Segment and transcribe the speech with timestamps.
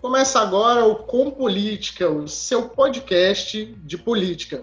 [0.00, 4.62] Começa agora o Com Política, o seu podcast de política.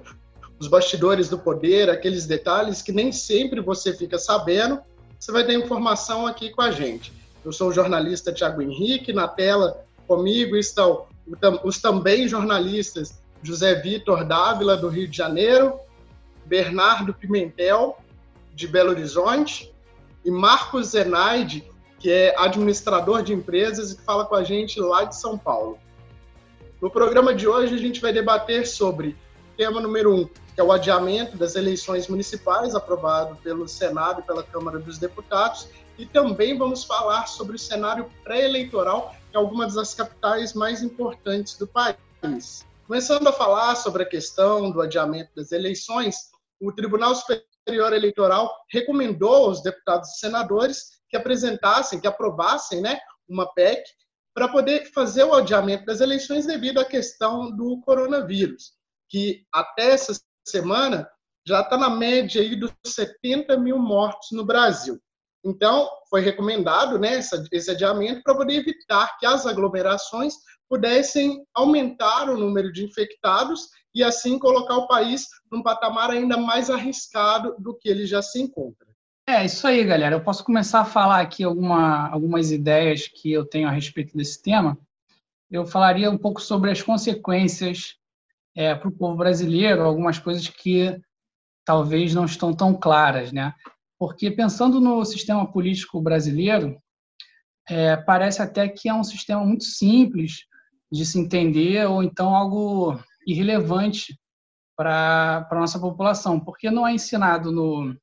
[0.60, 4.80] Os bastidores do poder, aqueles detalhes que nem sempre você fica sabendo,
[5.20, 7.12] você vai ter informação aqui com a gente.
[7.44, 11.08] Eu sou o jornalista Tiago Henrique, na tela comigo estão
[11.64, 15.80] os também jornalistas José Vitor Dávila, do Rio de Janeiro,
[16.46, 17.98] Bernardo Pimentel,
[18.54, 19.74] de Belo Horizonte,
[20.24, 21.70] e Marcos Zenaide,
[22.04, 25.80] que é administrador de empresas e que fala com a gente lá de São Paulo.
[26.82, 29.16] No programa de hoje, a gente vai debater sobre
[29.56, 34.44] tema número um, que é o adiamento das eleições municipais aprovado pelo Senado e pela
[34.44, 40.54] Câmara dos Deputados, e também vamos falar sobre o cenário pré-eleitoral em algumas das capitais
[40.54, 42.66] mais importantes do país.
[42.86, 49.46] Começando a falar sobre a questão do adiamento das eleições, o Tribunal Superior Eleitoral recomendou
[49.46, 53.84] aos deputados e senadores que apresentassem, que aprovassem né, uma PEC
[54.34, 58.74] para poder fazer o adiamento das eleições devido à questão do coronavírus,
[59.10, 61.08] que até essa semana
[61.46, 65.00] já está na média aí dos 70 mil mortos no Brasil.
[65.46, 67.20] Então, foi recomendado né,
[67.52, 70.36] esse adiamento para poder evitar que as aglomerações
[70.70, 76.70] pudessem aumentar o número de infectados e assim colocar o país num patamar ainda mais
[76.70, 78.88] arriscado do que ele já se encontra.
[79.28, 80.16] É, isso aí, galera.
[80.16, 84.42] Eu posso começar a falar aqui alguma, algumas ideias que eu tenho a respeito desse
[84.42, 84.78] tema.
[85.50, 87.96] Eu falaria um pouco sobre as consequências
[88.56, 91.00] é, para o povo brasileiro, algumas coisas que
[91.64, 93.54] talvez não estão tão claras, né?
[93.98, 96.78] Porque pensando no sistema político brasileiro,
[97.70, 100.46] é, parece até que é um sistema muito simples
[100.92, 104.18] de se entender ou então algo irrelevante
[104.76, 107.96] para a nossa população, porque não é ensinado no,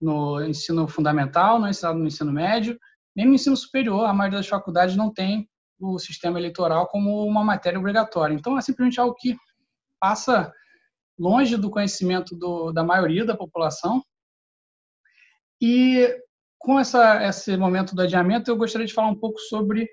[0.00, 2.78] no ensino fundamental, não é ensinado no ensino médio,
[3.14, 4.04] nem no ensino superior.
[4.04, 8.34] A maioria das faculdades não tem o sistema eleitoral como uma matéria obrigatória.
[8.34, 9.36] Então, é simplesmente algo que
[10.00, 10.52] passa
[11.18, 14.02] longe do conhecimento do, da maioria da população.
[15.60, 16.08] E
[16.58, 19.88] com essa, esse momento do adiamento, eu gostaria de falar um pouco sobre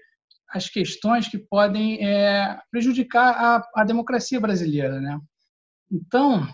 [0.52, 5.00] as questões que podem é, prejudicar a, a democracia brasileira.
[5.00, 5.20] Né?
[5.92, 6.48] Então,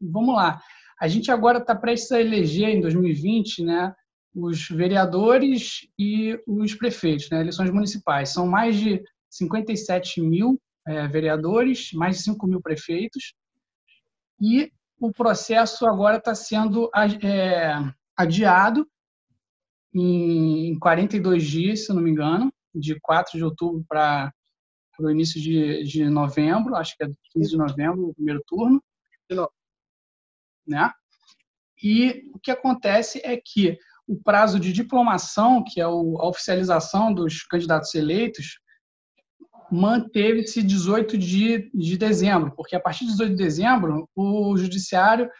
[0.00, 0.60] vamos lá.
[1.00, 3.94] A gente agora está prestes a eleger, em 2020, né,
[4.34, 8.30] os vereadores e os prefeitos, né, eleições municipais.
[8.30, 13.34] São mais de 57 mil é, vereadores, mais de 5 mil prefeitos,
[14.40, 16.90] e o processo agora está sendo
[17.22, 17.74] é,
[18.16, 18.88] adiado
[19.94, 24.32] em 42 dias, se não me engano, de 4 de outubro para
[25.00, 28.82] o início de, de novembro, acho que é 15 de novembro, o primeiro turno
[30.68, 30.92] né?
[31.82, 37.42] E o que acontece é que o prazo de diplomação, que é a oficialização dos
[37.44, 38.58] candidatos eleitos,
[39.70, 45.30] manteve-se 18 de, de dezembro, porque a partir de 18 de dezembro o judiciário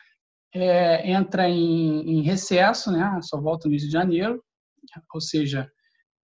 [0.55, 3.19] é, entra em, em, recesso, né?
[3.23, 4.43] Só volta no início de janeiro,
[5.13, 5.71] ou seja,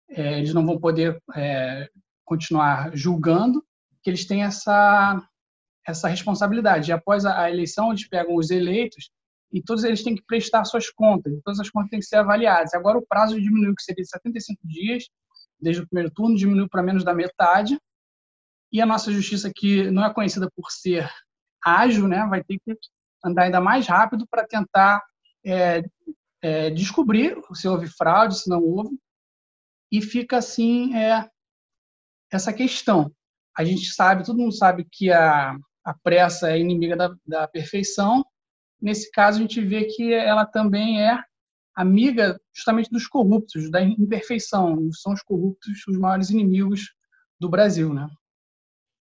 [0.09, 1.89] é, eles não vão poder é,
[2.25, 3.65] continuar julgando,
[4.03, 5.23] que eles têm essa
[5.87, 6.91] essa responsabilidade.
[6.91, 9.11] E após a, eleição, eles pegam os eleitos
[9.53, 12.75] e todos eles têm que prestar suas contas, todas as contas têm que ser avaliadas.
[12.75, 15.05] Agora o prazo diminuiu, que seria de 75 dias,
[15.61, 17.79] desde o primeiro turno, diminuiu para menos da metade.
[18.73, 21.09] E a nossa justiça, que não é conhecida por ser
[21.65, 22.77] ágil, né, vai ter que
[23.25, 25.03] andar ainda mais rápido para tentar
[25.45, 25.83] é,
[26.43, 28.99] é, descobrir se houve fraude, se não houve.
[29.95, 31.25] E fica assim é,
[32.33, 33.15] essa questão.
[33.57, 38.25] A gente sabe, todo mundo sabe que a, a pressa é inimiga da, da perfeição.
[38.83, 41.17] Nesse caso, a gente vê que ela também é
[41.77, 44.91] amiga justamente dos corruptos, da imperfeição.
[44.95, 46.93] São os corruptos os maiores inimigos
[47.39, 48.09] do Brasil, né?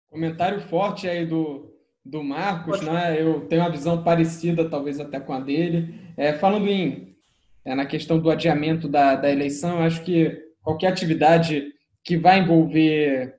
[0.10, 1.74] Comentário forte aí do,
[2.04, 3.22] do Marcos, né?
[3.22, 6.14] Eu tenho uma visão parecida, talvez até com a dele.
[6.18, 7.16] É, falando em
[7.64, 11.68] é, na questão do adiamento da, da eleição, acho que qualquer atividade
[12.04, 13.36] que vai envolver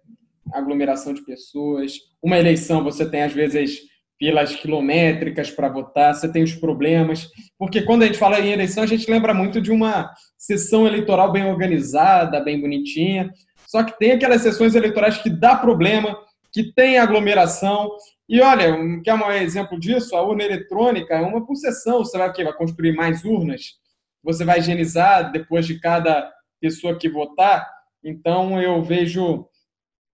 [0.52, 1.94] aglomeração de pessoas.
[2.22, 3.80] Uma eleição você tem, às vezes,
[4.18, 7.28] filas quilométricas para votar, você tem os problemas.
[7.58, 11.32] Porque quando a gente fala em eleição, a gente lembra muito de uma sessão eleitoral
[11.32, 13.32] bem organizada, bem bonitinha.
[13.66, 16.16] Só que tem aquelas sessões eleitorais que dá problema,
[16.52, 17.90] que tem aglomeração.
[18.28, 20.14] E olha, quer um exemplo disso?
[20.14, 21.98] A urna eletrônica é uma por sessão.
[21.98, 23.74] Você vai, vai construir mais urnas?
[24.22, 26.32] Você vai higienizar depois de cada
[26.64, 27.70] pessoa que votar?
[28.02, 29.46] Então, eu vejo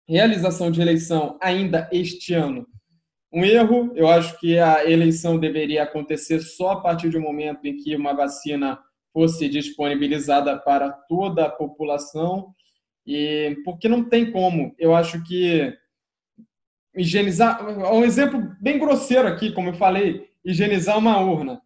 [0.07, 2.67] realização de eleição ainda este ano.
[3.33, 7.77] Um erro, eu acho que a eleição deveria acontecer só a partir do momento em
[7.77, 8.79] que uma vacina
[9.11, 12.53] fosse disponibilizada para toda a população.
[13.07, 14.75] E porque não tem como.
[14.77, 15.75] Eu acho que
[16.95, 21.59] higienizar, um exemplo bem grosseiro aqui, como eu falei, higienizar uma urna.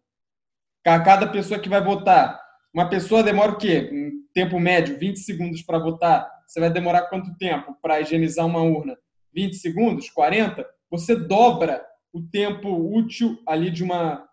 [0.82, 2.40] Cada pessoa que vai votar,
[2.72, 3.90] uma pessoa demora o quê?
[4.32, 6.28] Tempo médio, 20 segundos para votar.
[6.46, 8.96] Você vai demorar quanto tempo para higienizar uma urna?
[9.34, 10.10] 20 segundos?
[10.10, 10.66] 40?
[10.90, 14.26] Você dobra o tempo útil ali de uma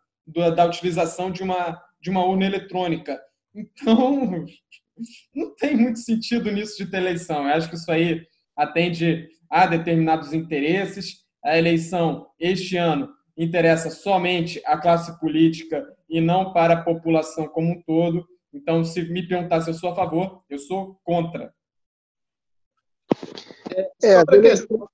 [0.55, 3.19] da utilização de uma de uma urna eletrônica.
[3.55, 4.45] Então,
[5.33, 7.47] não tem muito sentido nisso de ter eleição.
[7.47, 11.25] Eu acho que isso aí atende a determinados interesses.
[11.43, 17.71] A eleição este ano interessa somente à classe política e não para a população como
[17.71, 18.25] um todo.
[18.53, 21.53] Então, se me perguntar se eu sou a favor, eu sou contra.
[23.75, 24.89] É, é sobre a questão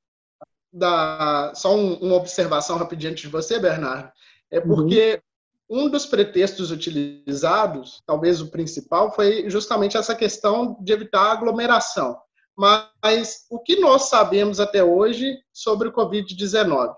[0.72, 4.12] da, só um, uma observação rapidinho antes de você, Bernardo.
[4.52, 4.68] É uhum.
[4.68, 5.22] porque
[5.70, 5.86] uhum.
[5.86, 12.20] um dos pretextos utilizados, talvez o principal, foi justamente essa questão de evitar aglomeração.
[12.56, 16.94] Mas o que nós sabemos até hoje sobre o Covid-19?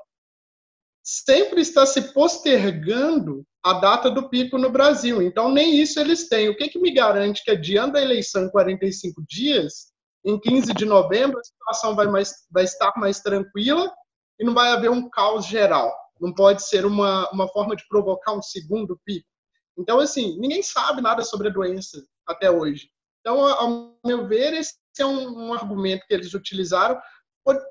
[1.03, 5.23] Sempre está se postergando a data do pico no Brasil.
[5.23, 6.49] Então, nem isso eles têm.
[6.49, 9.91] O que, que me garante que, adiando da eleição em 45 dias,
[10.23, 13.91] em 15 de novembro, a situação vai, mais, vai estar mais tranquila
[14.39, 15.91] e não vai haver um caos geral.
[16.21, 19.27] Não pode ser uma, uma forma de provocar um segundo pico.
[19.75, 21.97] Então, assim, ninguém sabe nada sobre a doença
[22.27, 22.87] até hoje.
[23.21, 26.99] Então, ao meu ver, esse é um, um argumento que eles utilizaram.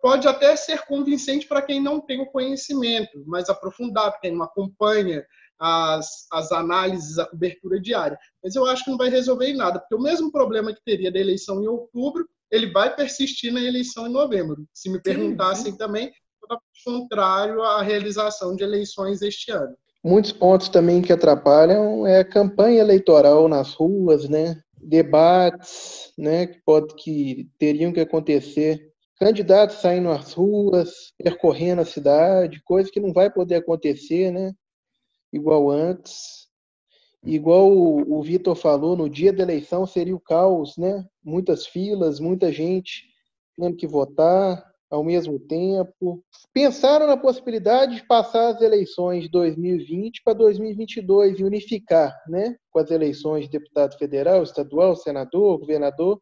[0.02, 5.24] Pode até ser convincente para quem não tem o conhecimento mais aprofundado, quem não acompanha
[5.58, 8.18] as, as análises, a cobertura diária.
[8.42, 11.12] Mas eu acho que não vai resolver em nada, porque o mesmo problema que teria
[11.12, 14.66] da eleição em outubro, ele vai persistir na eleição em novembro.
[14.72, 15.76] Se me perguntassem sim, sim.
[15.76, 16.12] também,
[16.84, 19.74] contrário à realização de eleições este ano.
[20.04, 24.60] Muitos pontos também que atrapalham é a campanha eleitoral nas ruas, né?
[24.76, 26.46] Debates, né?
[26.46, 28.92] Que, pode, que teriam que acontecer.
[29.18, 34.52] Candidatos saindo às ruas, percorrendo a cidade, coisa que não vai poder acontecer, né?
[35.34, 36.46] Igual antes.
[37.24, 41.04] Igual o, o Vitor falou, no dia da eleição seria o caos, né?
[41.24, 43.02] Muitas filas, muita gente
[43.58, 46.22] tendo que votar ao mesmo tempo.
[46.52, 52.56] Pensaram na possibilidade de passar as eleições de 2020 para 2022 e unificar, né?
[52.70, 56.20] Com as eleições de deputado federal, estadual, senador, governador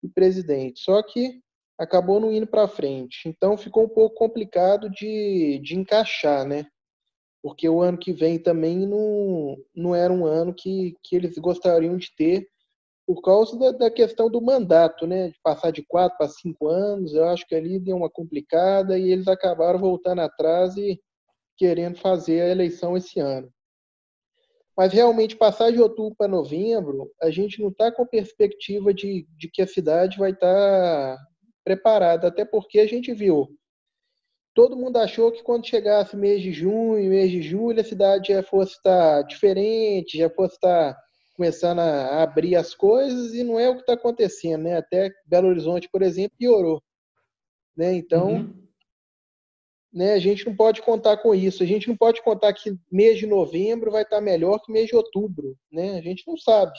[0.00, 0.80] e presidente.
[0.80, 1.40] Só que
[1.76, 3.28] acabou não indo para frente.
[3.28, 6.66] Então ficou um pouco complicado de, de encaixar, né?
[7.44, 11.94] Porque o ano que vem também não, não era um ano que, que eles gostariam
[11.94, 12.48] de ter
[13.06, 15.28] por causa da, da questão do mandato, né?
[15.28, 19.12] De passar de quatro para cinco anos, eu acho que ali deu uma complicada e
[19.12, 20.98] eles acabaram voltando atrás e
[21.58, 23.52] querendo fazer a eleição esse ano.
[24.74, 29.50] Mas realmente passar de outubro para novembro, a gente não está com perspectiva de, de
[29.50, 31.22] que a cidade vai estar tá
[31.62, 33.54] preparada, até porque a gente viu
[34.54, 38.42] todo mundo achou que quando chegasse mês de junho, mês de julho, a cidade já
[38.42, 40.96] fosse estar diferente, já fosse estar
[41.36, 44.76] começando a abrir as coisas, e não é o que está acontecendo, né?
[44.76, 46.80] Até Belo Horizonte, por exemplo, piorou.
[47.76, 47.94] Né?
[47.94, 48.68] Então, uhum.
[49.92, 51.62] né, a gente não pode contar com isso.
[51.62, 54.94] A gente não pode contar que mês de novembro vai estar melhor que mês de
[54.94, 55.56] outubro.
[55.72, 55.98] Né?
[55.98, 56.78] A gente não sabe.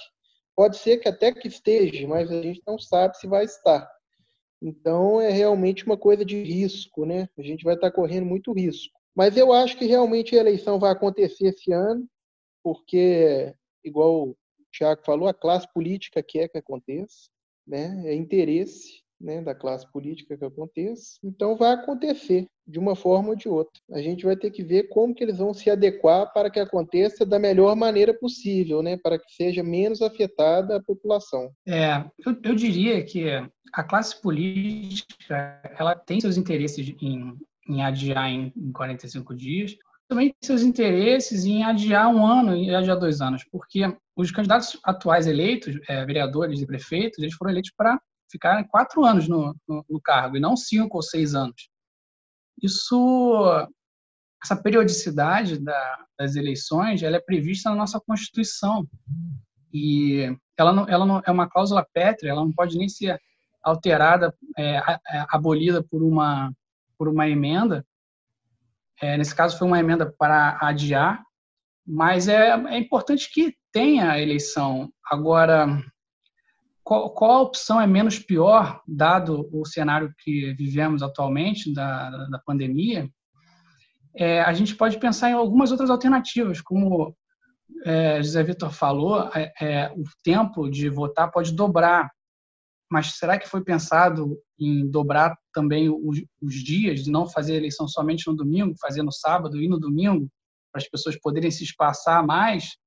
[0.55, 3.85] Pode ser que até que esteja, mas a gente não sabe se vai estar.
[4.65, 7.29] Então é realmente uma coisa de risco, né?
[7.37, 8.99] A gente vai estar correndo muito risco.
[9.15, 12.09] Mas eu acho que realmente a eleição vai acontecer esse ano,
[12.63, 13.53] porque,
[13.83, 14.37] igual o
[14.71, 17.29] Tiago falou, a classe política quer que aconteça,
[17.65, 18.03] né?
[18.07, 21.17] É interesse né, da classe política que aconteça.
[21.23, 23.79] Então vai acontecer de uma forma ou de outra.
[23.91, 27.25] A gente vai ter que ver como que eles vão se adequar para que aconteça
[27.25, 31.51] da melhor maneira possível, né, para que seja menos afetada a população.
[31.67, 33.25] É, eu, eu diria que
[33.73, 37.33] a classe política ela tem seus interesses em,
[37.69, 39.75] em adiar em, em 45 dias,
[40.07, 43.81] também seus interesses em adiar um ano e adiar dois anos, porque
[44.15, 49.27] os candidatos atuais eleitos, é, vereadores e prefeitos, eles foram eleitos para ficar quatro anos
[49.27, 51.69] no, no, no cargo e não cinco ou seis anos.
[52.61, 53.67] Isso,
[54.43, 58.87] essa periodicidade da, das eleições, ela é prevista na nossa Constituição
[59.73, 63.19] e ela não, ela não é uma cláusula pétrea, ela não pode nem ser
[63.61, 66.53] alterada, é, é, abolida por uma
[66.97, 67.85] por uma emenda.
[69.01, 71.21] É, nesse caso foi uma emenda para adiar,
[71.85, 74.89] mas é, é importante que tenha a eleição.
[75.05, 75.67] Agora,
[76.85, 82.39] qual, qual a opção é menos pior, dado o cenário que vivemos atualmente da, da
[82.39, 83.09] pandemia?
[84.15, 87.13] É, a gente pode pensar em algumas outras alternativas, como
[87.83, 92.11] é, José Vitor falou, é, é, o tempo de votar pode dobrar.
[92.89, 97.57] mas será que foi pensado em dobrar também os, os dias, de não fazer a
[97.57, 100.29] eleição somente no domingo, fazer no sábado e no domingo,
[100.71, 102.77] para as pessoas poderem se espaçar mais?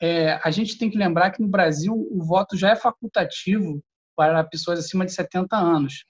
[0.00, 3.82] É, a gente tem que lembrar que no Brasil o voto já é facultativo
[4.14, 6.04] para pessoas acima de 70 anos.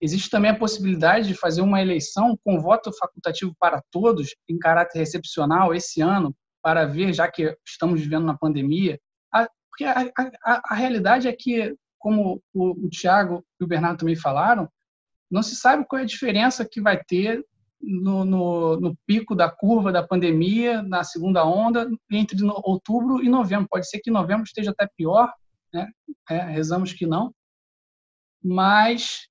[0.00, 5.00] Existe também a possibilidade de fazer uma eleição com voto facultativo para todos, em caráter
[5.00, 8.98] excepcional, esse ano, para ver, já que estamos vivendo na pandemia.
[9.32, 10.10] A, porque a,
[10.44, 14.68] a, a realidade é que, como o, o Tiago e o Bernardo também falaram,
[15.30, 17.44] não se sabe qual é a diferença que vai ter
[17.80, 23.68] no, no, no, pico da curva da pandemia, na segunda onda, entre outubro e novembro.
[23.70, 25.32] Pode ser que novembro esteja até pior,
[25.72, 25.88] né?
[26.28, 27.34] É, rezamos que não.
[28.42, 29.28] Mas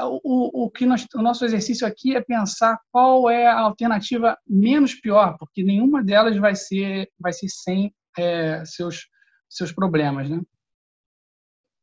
[0.00, 4.94] o, o que nós, o nosso exercício aqui é pensar qual é a alternativa menos
[4.94, 9.08] pior, porque nenhuma delas vai ser, vai ser sem é, seus,
[9.48, 10.40] seus problemas, né?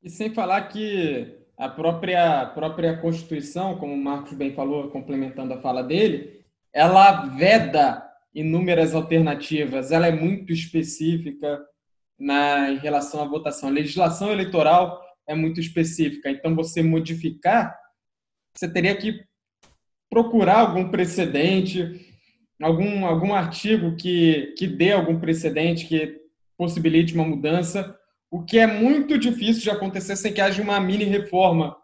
[0.02, 5.62] E sem falar que a própria, própria Constituição, como o Marcos bem falou, complementando a
[5.62, 8.02] fala dele, ela veda
[8.34, 11.62] inúmeras alternativas, ela é muito específica
[12.18, 13.68] na, em relação à votação.
[13.68, 17.78] A legislação eleitoral é muito específica, então você modificar,
[18.56, 19.22] você teria que
[20.10, 22.08] procurar algum precedente,
[22.62, 26.22] algum, algum artigo que, que dê algum precedente, que
[26.58, 27.99] possibilite uma mudança
[28.32, 31.76] o que é muito difícil de acontecer sem que haja uma mini reforma,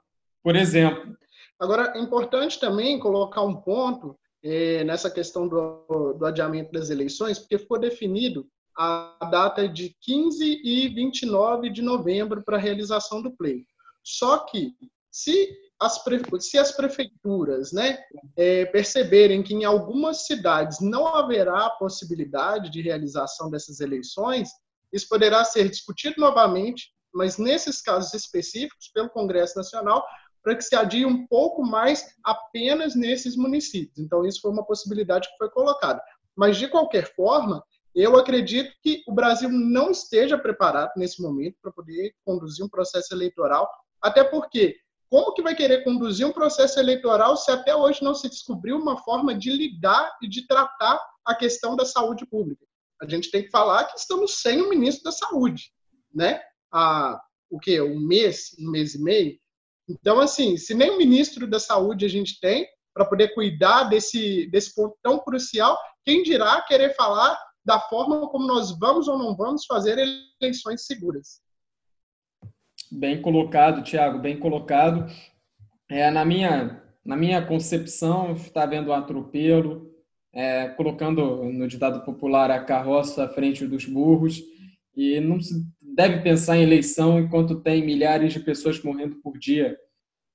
[0.44, 1.18] por exemplo.
[1.60, 7.40] Agora, é importante também colocar um ponto é, nessa questão do, do adiamento das eleições,
[7.40, 8.48] porque ficou definido
[8.78, 13.74] a data de 15 e 29 de novembro para a realização do pleito.
[14.04, 14.74] Só que,
[15.10, 15.50] se
[15.80, 16.04] as,
[16.42, 17.98] se as prefeituras né,
[18.36, 24.50] é, perceberem que em algumas cidades não haverá possibilidade de realização dessas eleições,
[24.92, 30.06] isso poderá ser discutido novamente, mas nesses casos específicos, pelo Congresso Nacional,
[30.44, 33.98] para que se adie um pouco mais apenas nesses municípios.
[33.98, 36.02] Então, isso foi uma possibilidade que foi colocada.
[36.36, 37.64] Mas, de qualquer forma,
[37.96, 43.14] eu acredito que o Brasil não esteja preparado nesse momento para poder conduzir um processo
[43.14, 43.70] eleitoral,
[44.02, 44.76] até porque
[45.10, 48.98] como que vai querer conduzir um processo eleitoral se até hoje não se descobriu uma
[48.98, 52.65] forma de lidar e de tratar a questão da saúde pública?
[53.02, 55.72] A gente tem que falar que estamos sem o ministro da Saúde,
[56.14, 56.42] né?
[56.72, 57.82] Há o quê?
[57.82, 59.38] Um mês, um mês e meio.
[59.88, 64.48] Então, assim, se nem o ministro da Saúde a gente tem para poder cuidar desse,
[64.48, 69.36] desse ponto tão crucial, quem dirá querer falar da forma como nós vamos ou não
[69.36, 69.98] vamos fazer
[70.42, 71.42] eleições seguras?
[72.92, 75.12] Bem colocado, Tiago, bem colocado.
[75.90, 79.95] É, na, minha, na minha concepção, está havendo um atropelo,
[80.36, 84.44] é, colocando no ditado popular a carroça à frente dos burros,
[84.96, 89.78] e não se deve pensar em eleição enquanto tem milhares de pessoas morrendo por dia.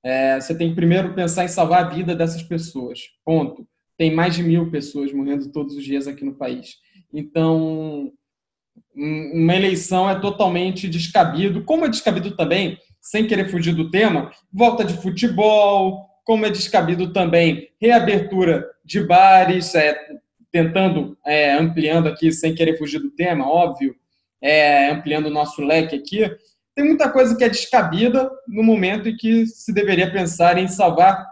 [0.02, 3.00] É, você tem que primeiro pensar em salvar a vida dessas pessoas.
[3.24, 3.66] Ponto.
[3.96, 6.76] Tem mais de mil pessoas morrendo todos os dias aqui no país.
[7.12, 8.10] Então,
[8.94, 14.84] uma eleição é totalmente descabido, como é descabido também, sem querer fugir do tema, volta
[14.84, 19.96] de futebol, como é descabido também reabertura de bares, é,
[20.50, 23.94] tentando, é, ampliando aqui, sem querer fugir do tema, óbvio,
[24.40, 26.28] é, ampliando o nosso leque aqui,
[26.74, 31.26] tem muita coisa que é descabida no momento em que se deveria pensar em salvar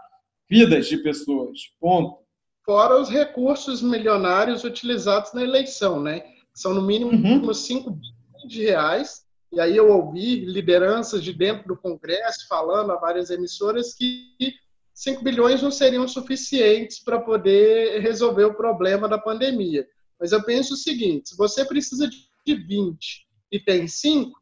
[0.49, 1.59] vidas de pessoas.
[1.79, 2.19] Ponto.
[2.65, 6.23] Fora os recursos milionários utilizados na eleição, né?
[6.53, 7.53] São no mínimo uhum.
[7.53, 9.25] 5 bilhões de reais.
[9.51, 14.53] E aí eu ouvi lideranças de dentro do Congresso falando a várias emissoras que
[14.99, 19.87] 5 bilhões não seriam suficientes para poder resolver o problema da pandemia.
[20.19, 24.37] Mas eu penso o seguinte: se você precisa de 20 e tem 5,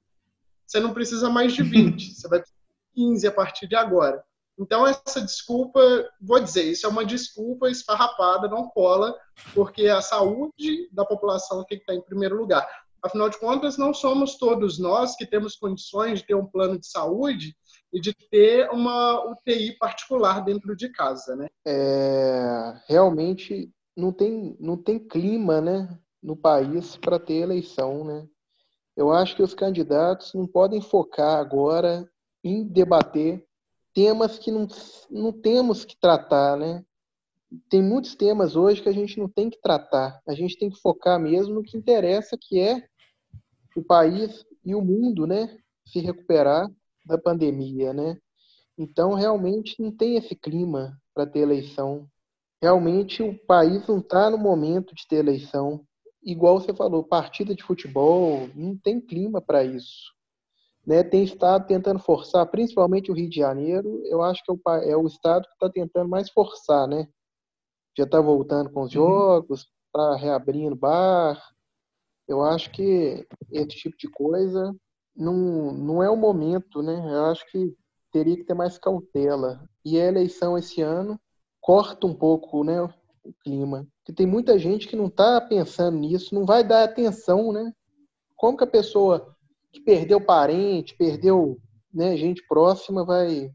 [0.66, 2.50] você não precisa mais de 20, você vai ter
[2.96, 4.24] 15 a partir de agora.
[4.60, 5.80] Então, essa desculpa,
[6.20, 9.16] vou dizer, isso é uma desculpa esfarrapada, não cola,
[9.54, 12.68] porque a saúde da população tem que estar em primeiro lugar.
[13.04, 16.88] Afinal de contas, não somos todos nós que temos condições de ter um plano de
[16.88, 17.56] saúde
[17.98, 21.48] e de ter uma UTI particular dentro de casa, né?
[21.66, 28.28] É, realmente não tem, não tem clima, né, no país para ter eleição, né?
[28.96, 32.08] Eu acho que os candidatos não podem focar agora
[32.44, 33.44] em debater
[33.94, 34.68] temas que não,
[35.10, 36.84] não temos que tratar, né?
[37.68, 40.22] Tem muitos temas hoje que a gente não tem que tratar.
[40.28, 42.88] A gente tem que focar mesmo no que interessa, que é
[43.76, 46.70] o país e o mundo, né, se recuperar
[47.08, 48.18] da pandemia, né?
[48.78, 52.08] Então, realmente não tem esse clima para ter eleição.
[52.62, 55.84] Realmente o país não está no momento de ter eleição.
[56.24, 60.14] Igual você falou, partida de futebol, não tem clima para isso.
[60.86, 64.62] né, tem estado tentando forçar, principalmente o Rio de Janeiro, eu acho que é o,
[64.84, 67.08] é o estado que está tentando mais forçar, né?
[67.98, 69.02] Já está voltando com os uhum.
[69.04, 71.42] jogos, está reabrindo bar.
[72.28, 74.74] Eu acho que esse tipo de coisa
[75.18, 76.94] não, não é o momento, né?
[76.94, 77.76] Eu acho que
[78.12, 79.68] teria que ter mais cautela.
[79.84, 81.20] E a eleição esse ano
[81.60, 83.88] corta um pouco, né, o clima.
[83.98, 87.74] Porque tem muita gente que não está pensando nisso, não vai dar atenção, né?
[88.36, 89.36] Como que a pessoa
[89.72, 91.60] que perdeu parente, perdeu
[91.94, 93.52] né, gente próxima, vai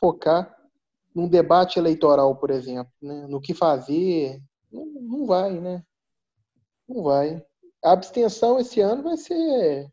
[0.00, 0.56] focar
[1.14, 3.26] num debate eleitoral, por exemplo, né?
[3.28, 4.42] no que fazer?
[4.70, 5.84] Não, não vai, né?
[6.88, 7.44] Não vai.
[7.84, 9.92] A abstenção esse ano vai ser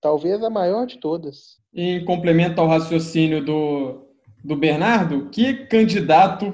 [0.00, 1.58] talvez a maior de todas.
[1.74, 4.06] Em complemento ao raciocínio do,
[4.44, 6.52] do Bernardo, que candidato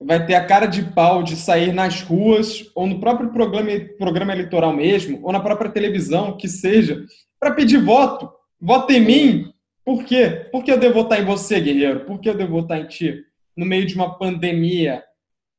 [0.00, 4.32] vai ter a cara de pau de sair nas ruas ou no próprio programa, programa
[4.32, 7.04] eleitoral mesmo, ou na própria televisão, que seja,
[7.40, 8.30] para pedir voto.
[8.60, 9.52] Vota em mim.
[9.84, 10.48] Por quê?
[10.50, 12.04] Por que eu devo votar em você, guerreiro?
[12.04, 13.22] Por que eu devo votar em ti?
[13.56, 15.02] No meio de uma pandemia,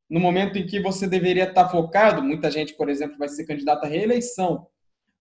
[0.09, 3.85] no momento em que você deveria estar focado, muita gente, por exemplo, vai ser candidato
[3.85, 4.67] à reeleição.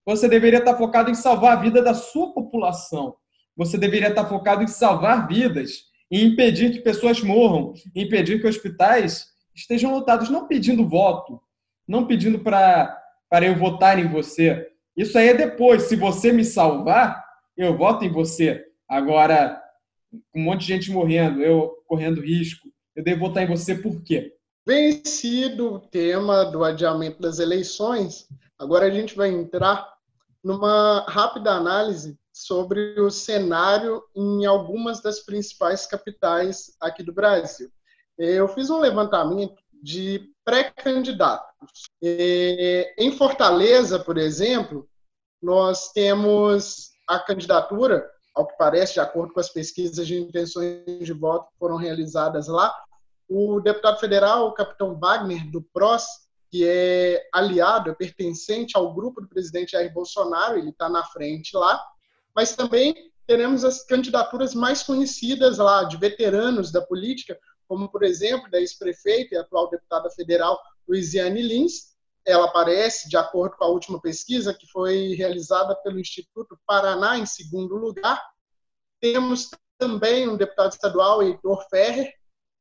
[0.07, 3.17] Você deveria estar focado em salvar a vida da sua população.
[3.57, 9.29] Você deveria estar focado em salvar vidas e impedir que pessoas morram, impedir que hospitais
[9.55, 11.41] estejam lotados, não pedindo voto,
[11.87, 13.01] não pedindo para
[13.43, 14.69] eu votar em você.
[14.97, 15.85] Isso aí é depois.
[15.85, 17.25] Se você me salvar,
[17.57, 18.65] eu voto em você.
[18.89, 19.61] Agora,
[20.35, 24.35] um monte de gente morrendo, eu correndo risco, eu devo votar em você por quê?
[24.67, 29.94] Vencido o tema do adiamento das eleições, agora a gente vai entrar
[30.45, 37.71] numa rápida análise sobre o cenário em algumas das principais capitais aqui do Brasil.
[38.19, 41.85] Eu fiz um levantamento de pré-candidatos.
[42.03, 44.87] Em Fortaleza, por exemplo,
[45.43, 51.13] nós temos a candidatura, ao que parece, de acordo com as pesquisas de intenções de
[51.13, 52.75] voto que foram realizadas lá,
[53.29, 56.05] o deputado federal, o capitão Wagner, do PROS,
[56.55, 61.57] que é aliado, é pertencente ao grupo do presidente Jair Bolsonaro, ele está na frente
[61.57, 61.85] lá,
[62.33, 62.95] mas também
[63.27, 67.37] teremos as candidaturas mais conhecidas lá, de veteranos da política,
[67.67, 70.57] como, por exemplo, da ex-prefeita e atual deputada federal
[70.89, 71.97] Luiziane Lins.
[72.25, 77.27] Ela aparece, de acordo com a última pesquisa, que foi realizada pelo Instituto Paraná, em
[77.27, 78.23] segundo lugar.
[79.01, 82.15] Temos também um deputado estadual, Heitor Ferrer,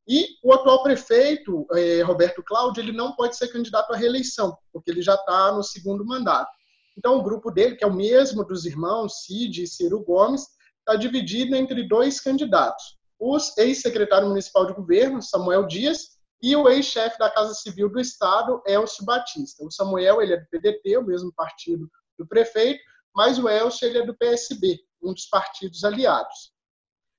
[0.07, 4.91] e o atual prefeito, eh, Roberto Cláudio, ele não pode ser candidato à reeleição, porque
[4.91, 6.51] ele já está no segundo mandato.
[6.97, 10.45] Então, o grupo dele, que é o mesmo dos irmãos Cid e Ciro Gomes,
[10.79, 12.97] está dividido entre dois candidatos.
[13.17, 18.61] O ex-secretário municipal de governo, Samuel Dias, e o ex-chefe da Casa Civil do Estado,
[18.67, 19.63] Elcio Batista.
[19.63, 21.89] O Samuel ele é do PDT, o mesmo partido
[22.19, 22.83] do prefeito,
[23.15, 26.51] mas o Elcio ele é do PSB, um dos partidos aliados.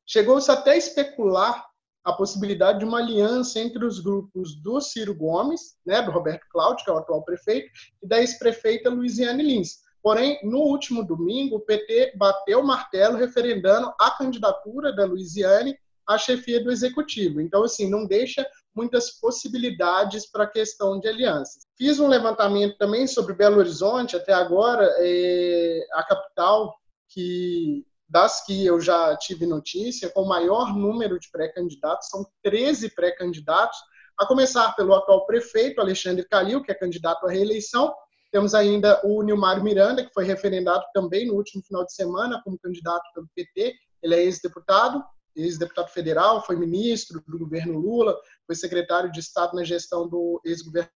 [0.06, 1.64] Chegou-se até a especular
[2.04, 6.84] a possibilidade de uma aliança entre os grupos do Ciro Gomes, né, do Roberto Cláudio,
[6.84, 7.70] que é o atual prefeito,
[8.02, 9.82] e da ex-prefeita Luiziane Lins.
[10.02, 16.18] Porém, no último domingo, o PT bateu o martelo referendando a candidatura da Luiziane à
[16.18, 17.40] chefia do executivo.
[17.40, 21.62] Então, assim, não deixa muitas possibilidades para a questão de alianças.
[21.78, 26.74] Fiz um levantamento também sobre Belo Horizonte, até agora, é a capital
[27.08, 32.94] que das que eu já tive notícia, com o maior número de pré-candidatos, são 13
[32.94, 33.76] pré-candidatos,
[34.16, 37.92] a começar pelo atual prefeito, Alexandre Calil, que é candidato à reeleição.
[38.30, 42.56] Temos ainda o Nilmar Miranda, que foi referendado também no último final de semana como
[42.56, 43.74] candidato pelo PT.
[44.00, 45.02] Ele é ex-deputado,
[45.34, 50.88] ex-deputado federal, foi ministro do governo Lula, foi secretário de Estado na gestão do ex-governador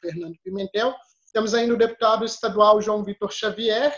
[0.00, 0.94] Fernando Pimentel.
[1.32, 3.92] Temos ainda o deputado estadual João Vitor Xavier,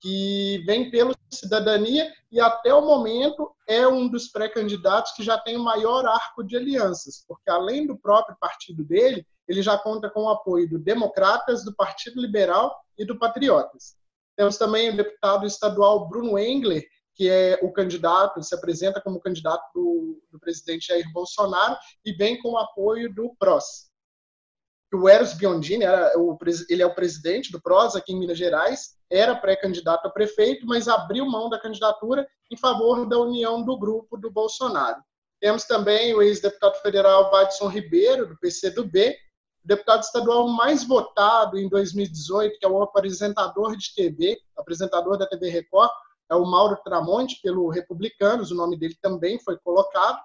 [0.00, 5.56] que vem pelo Cidadania e até o momento é um dos pré-candidatos que já tem
[5.56, 10.22] o maior arco de alianças, porque além do próprio partido dele, ele já conta com
[10.24, 13.96] o apoio do Democratas, do Partido Liberal e do Patriotas.
[14.36, 19.64] Temos também o deputado estadual Bruno Engler, que é o candidato, se apresenta como candidato
[19.74, 23.87] do, do presidente Jair Bolsonaro e vem com o apoio do PROS
[24.92, 26.36] o Eros Biondini, era o,
[26.68, 30.88] ele é o presidente do PROS aqui em Minas Gerais, era pré-candidato a prefeito, mas
[30.88, 35.02] abriu mão da candidatura em favor da união do grupo do Bolsonaro.
[35.40, 39.16] Temos também o ex-deputado federal Badson Ribeiro, do PCdoB,
[39.62, 45.50] deputado estadual mais votado em 2018, que é o apresentador de TV, apresentador da TV
[45.50, 45.90] Record,
[46.30, 50.18] é o Mauro Tramonte, pelo Republicanos, o nome dele também foi colocado.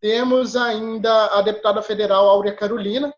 [0.00, 3.12] Temos ainda a deputada federal Áurea Carolina,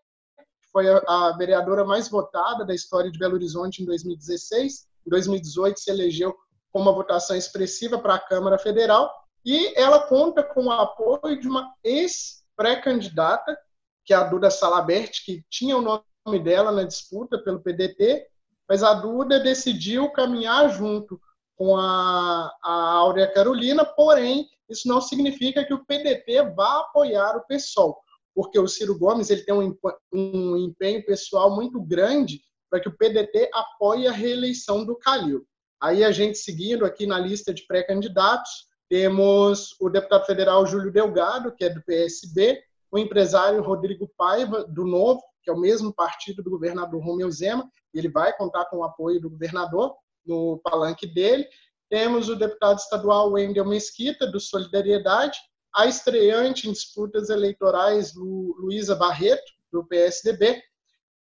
[0.71, 4.87] foi a, a vereadora mais votada da história de Belo Horizonte em 2016.
[5.05, 6.35] Em 2018 se elegeu
[6.71, 9.11] com uma votação expressiva para a Câmara Federal,
[9.45, 13.57] e ela conta com o apoio de uma ex-pré-candidata,
[14.05, 18.27] que é a Duda Salabert, que tinha o nome dela na disputa pelo PDT,
[18.69, 21.19] mas a Duda decidiu caminhar junto
[21.57, 27.45] com a, a Áurea Carolina, porém, isso não significa que o PDT vá apoiar o
[27.45, 27.99] PSOL,
[28.33, 29.77] porque o Ciro Gomes ele tem um,
[30.13, 35.45] um empenho pessoal muito grande para que o PDT apoie a reeleição do Calil.
[35.81, 41.53] Aí a gente seguindo aqui na lista de pré-candidatos, temos o deputado federal Júlio Delgado,
[41.55, 46.43] que é do PSB, o empresário Rodrigo Paiva, do Novo, que é o mesmo partido
[46.43, 51.47] do governador Romeu Zema, ele vai contar com o apoio do governador no palanque dele.
[51.89, 55.39] Temos o deputado estadual Wendel Mesquita, do Solidariedade,
[55.73, 60.61] a estreante em disputas eleitorais Lu, Luísa Barreto, do PSDB,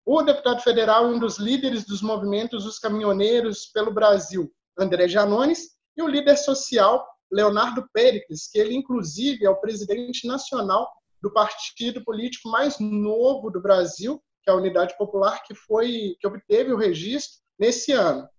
[0.05, 6.01] o deputado federal, um dos líderes dos movimentos Os Caminhoneiros pelo Brasil, André Janones, e
[6.01, 10.89] o líder social, Leonardo Péricles, que ele, inclusive, é o presidente nacional
[11.21, 16.27] do partido político mais novo do Brasil, que é a Unidade Popular, que foi que
[16.27, 18.29] obteve o registro nesse ano.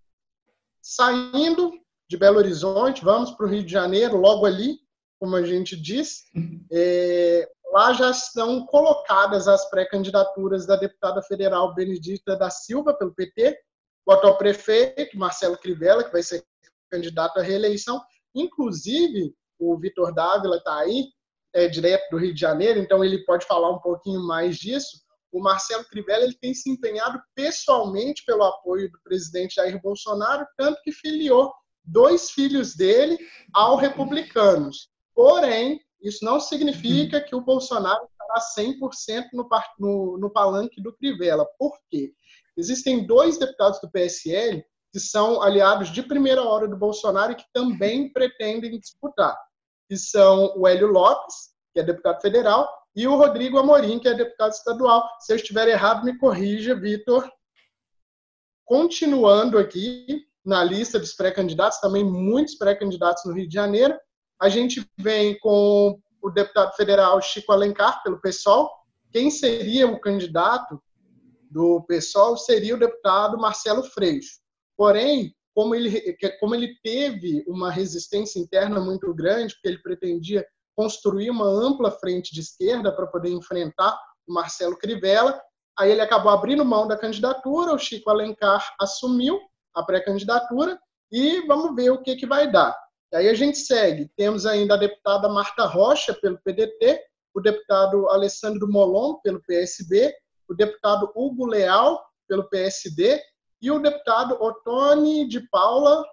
[0.80, 1.72] Saindo
[2.08, 4.78] de Belo Horizonte, vamos para o Rio de Janeiro, logo ali,
[5.18, 6.24] como a gente diz.
[6.72, 13.59] É, lá já estão colocadas as pré-candidaturas da deputada federal Benedita da Silva, pelo PT,
[14.07, 16.44] o atual prefeito, Marcelo Crivella, que vai ser
[16.90, 18.00] candidato à reeleição.
[18.35, 21.09] Inclusive, o Vitor Dávila está aí,
[21.54, 25.02] é direto do Rio de Janeiro, então ele pode falar um pouquinho mais disso.
[25.31, 30.81] O Marcelo Crivella ele tem se empenhado pessoalmente pelo apoio do presidente Jair Bolsonaro, tanto
[30.83, 31.52] que filiou
[31.85, 33.18] dois filhos dele
[33.52, 34.90] ao republicanos.
[35.18, 39.48] Porém, isso não significa que o Bolsonaro estará 100% no,
[39.81, 41.44] no, no palanque do Crivella.
[41.59, 42.12] Por quê?
[42.57, 47.46] Existem dois deputados do PSL que são aliados de primeira hora do Bolsonaro e que
[47.52, 49.37] também pretendem disputar,
[49.88, 54.14] que são o Hélio Lopes, que é deputado federal, e o Rodrigo Amorim, que é
[54.14, 55.04] deputado estadual.
[55.18, 57.28] Se eu estiver errado, me corrija, Vitor.
[58.64, 63.98] Continuando aqui na lista dos pré-candidatos, também muitos pré-candidatos no Rio de Janeiro,
[64.40, 68.70] a gente vem com o deputado federal Chico Alencar, pelo PSOL.
[69.12, 70.81] Quem seria o candidato
[71.51, 74.38] do PSOL seria o deputado Marcelo Freixo.
[74.77, 80.46] Porém, como ele, como ele teve uma resistência interna muito grande, porque ele pretendia
[80.77, 85.40] construir uma ampla frente de esquerda para poder enfrentar o Marcelo Crivella,
[85.77, 89.40] aí ele acabou abrindo mão da candidatura, o Chico Alencar assumiu
[89.74, 90.79] a pré-candidatura
[91.11, 92.77] e vamos ver o que, que vai dar.
[93.12, 94.10] E aí a gente segue.
[94.16, 97.00] Temos ainda a deputada Marta Rocha, pelo PDT,
[97.34, 100.14] o deputado Alessandro Molon, pelo PSB,
[100.48, 103.20] o deputado Hugo Leal, pelo PSD,
[103.60, 106.04] e o deputado Otone de Paula,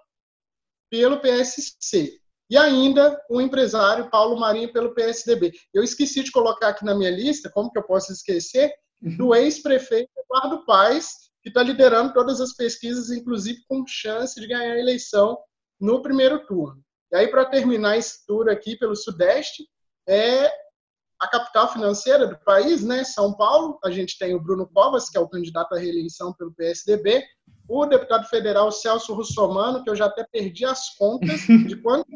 [0.90, 2.18] pelo PSC.
[2.48, 5.52] E ainda o empresário Paulo Marinho, pelo PSDB.
[5.74, 10.10] Eu esqueci de colocar aqui na minha lista, como que eu posso esquecer, do ex-prefeito
[10.16, 15.38] Eduardo Paes, que está liderando todas as pesquisas, inclusive com chance de ganhar a eleição
[15.78, 16.82] no primeiro turno.
[17.12, 19.64] E aí, para terminar esse tour aqui pelo Sudeste,
[20.08, 20.50] é
[21.20, 23.78] a capital financeira do país, né, São Paulo.
[23.84, 27.24] A gente tem o Bruno Covas, que é o candidato à reeleição pelo PSDB,
[27.68, 32.06] o deputado federal Celso Russomano, que eu já até perdi as contas de quanto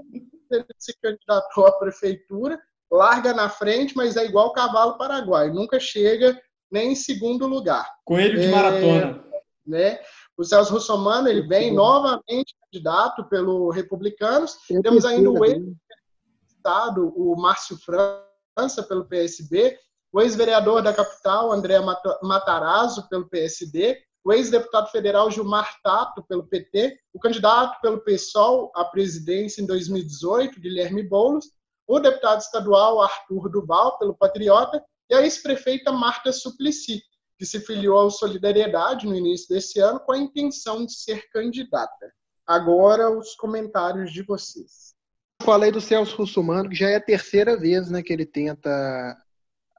[0.50, 6.40] ele se candidatou à prefeitura, larga na frente, mas é igual cavalo paraguai, nunca chega
[6.70, 7.88] nem em segundo lugar.
[8.04, 9.24] Coelho de é, maratona.
[9.66, 10.00] Né?
[10.36, 14.56] O Celso Russomano, ele vem novamente candidato pelo Republicanos.
[14.82, 19.78] Temos ainda o ex-estado, o Márcio França, pelo PSB,
[20.12, 21.76] o ex-vereador da capital, André
[22.22, 28.84] Matarazzo, pelo PSD, o ex-deputado federal Gilmar Tato, pelo PT, o candidato pelo PSOL à
[28.84, 31.46] presidência em 2018, Guilherme Boulos,
[31.86, 37.02] o deputado estadual Arthur Duval, pelo Patriota, e a ex-prefeita Marta Suplicy,
[37.38, 42.12] que se filiou ao Solidariedade no início desse ano com a intenção de ser candidata.
[42.46, 44.94] Agora, os comentários de vocês.
[45.42, 49.16] Falei do Celso Russomano, que já é a terceira vez né, que ele tenta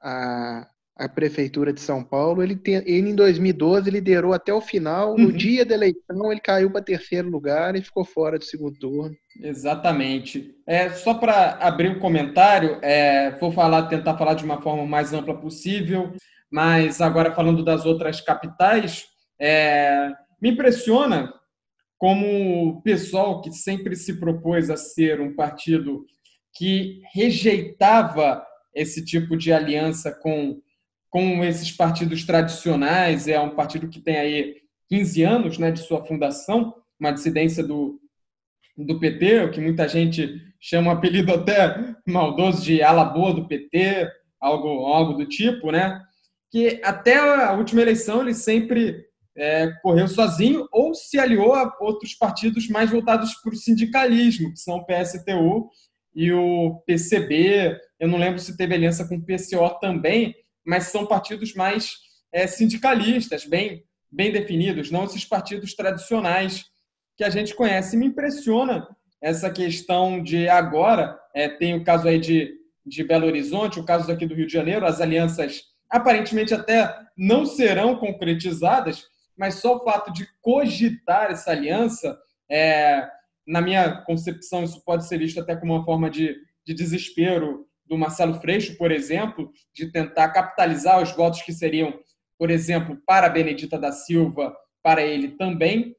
[0.02, 2.42] a, a Prefeitura de São Paulo.
[2.42, 5.16] Ele, tem, ele, em 2012, liderou até o final.
[5.16, 5.36] No uhum.
[5.36, 9.16] dia da eleição, ele caiu para terceiro lugar e ficou fora do segundo turno.
[9.40, 10.52] Exatamente.
[10.66, 15.12] É, só para abrir um comentário, é, vou falar, tentar falar de uma forma mais
[15.12, 16.12] ampla possível.
[16.50, 19.06] Mas agora falando das outras capitais,
[19.40, 21.32] é, me impressiona
[22.02, 26.04] como o pessoal que sempre se propôs a ser um partido
[26.52, 30.60] que rejeitava esse tipo de aliança com,
[31.08, 34.56] com esses partidos tradicionais, é um partido que tem aí
[34.88, 38.00] 15 anos né, de sua fundação, uma dissidência do,
[38.76, 43.46] do PT, o que muita gente chama um apelido até maldoso de ala boa do
[43.46, 44.10] PT,
[44.40, 46.02] algo, algo do tipo, né?
[46.50, 49.06] Que até a última eleição ele sempre
[49.36, 54.58] é, correu sozinho ou se aliou a outros partidos mais voltados para o sindicalismo, que
[54.58, 55.70] são o PSTU
[56.14, 57.78] e o PCB.
[57.98, 61.94] Eu não lembro se teve aliança com o PCO também, mas são partidos mais
[62.32, 66.64] é, sindicalistas, bem, bem definidos, não esses partidos tradicionais
[67.16, 67.96] que a gente conhece.
[67.96, 68.86] Me impressiona
[69.20, 72.52] essa questão de agora, é, tem o caso aí de,
[72.84, 77.44] de Belo Horizonte, o caso aqui do Rio de Janeiro, as alianças aparentemente até não
[77.44, 79.04] serão concretizadas,
[79.36, 82.18] mas só o fato de cogitar essa aliança,
[82.50, 83.08] é,
[83.46, 87.98] na minha concepção, isso pode ser visto até como uma forma de, de desespero do
[87.98, 91.98] Marcelo Freixo, por exemplo, de tentar capitalizar os votos que seriam,
[92.38, 95.96] por exemplo, para Benedita da Silva, para ele também,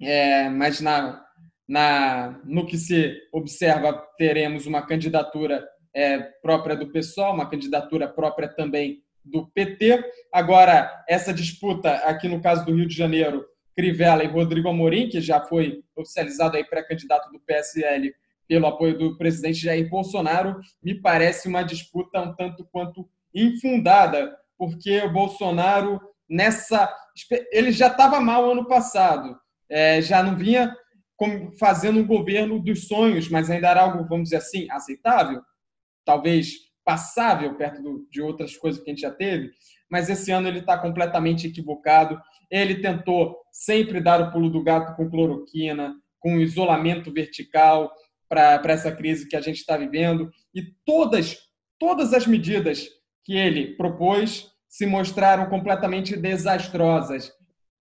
[0.00, 1.24] é, mas na,
[1.66, 8.48] na, no que se observa, teremos uma candidatura é, própria do PSOL, uma candidatura própria
[8.48, 10.02] também do PT.
[10.32, 13.44] Agora, essa disputa aqui no caso do Rio de Janeiro,
[13.76, 18.12] Crivella e Rodrigo Amorim, que já foi oficializado aí pré-candidato do PSL
[18.48, 25.00] pelo apoio do presidente Jair Bolsonaro, me parece uma disputa um tanto quanto infundada, porque
[25.02, 26.92] o Bolsonaro nessa
[27.52, 29.38] ele já estava mal ano passado,
[29.68, 30.74] é, já não vinha
[31.58, 35.42] fazendo um governo dos sonhos, mas ainda era algo, vamos dizer assim, aceitável,
[36.04, 39.50] talvez passável perto do, de outras coisas que a gente já teve,
[39.90, 42.18] mas esse ano ele está completamente equivocado.
[42.50, 47.92] Ele tentou sempre dar o pulo do gato com cloroquina, com isolamento vertical
[48.26, 51.36] para essa crise que a gente está vivendo, e todas,
[51.78, 52.88] todas as medidas
[53.22, 57.30] que ele propôs se mostraram completamente desastrosas.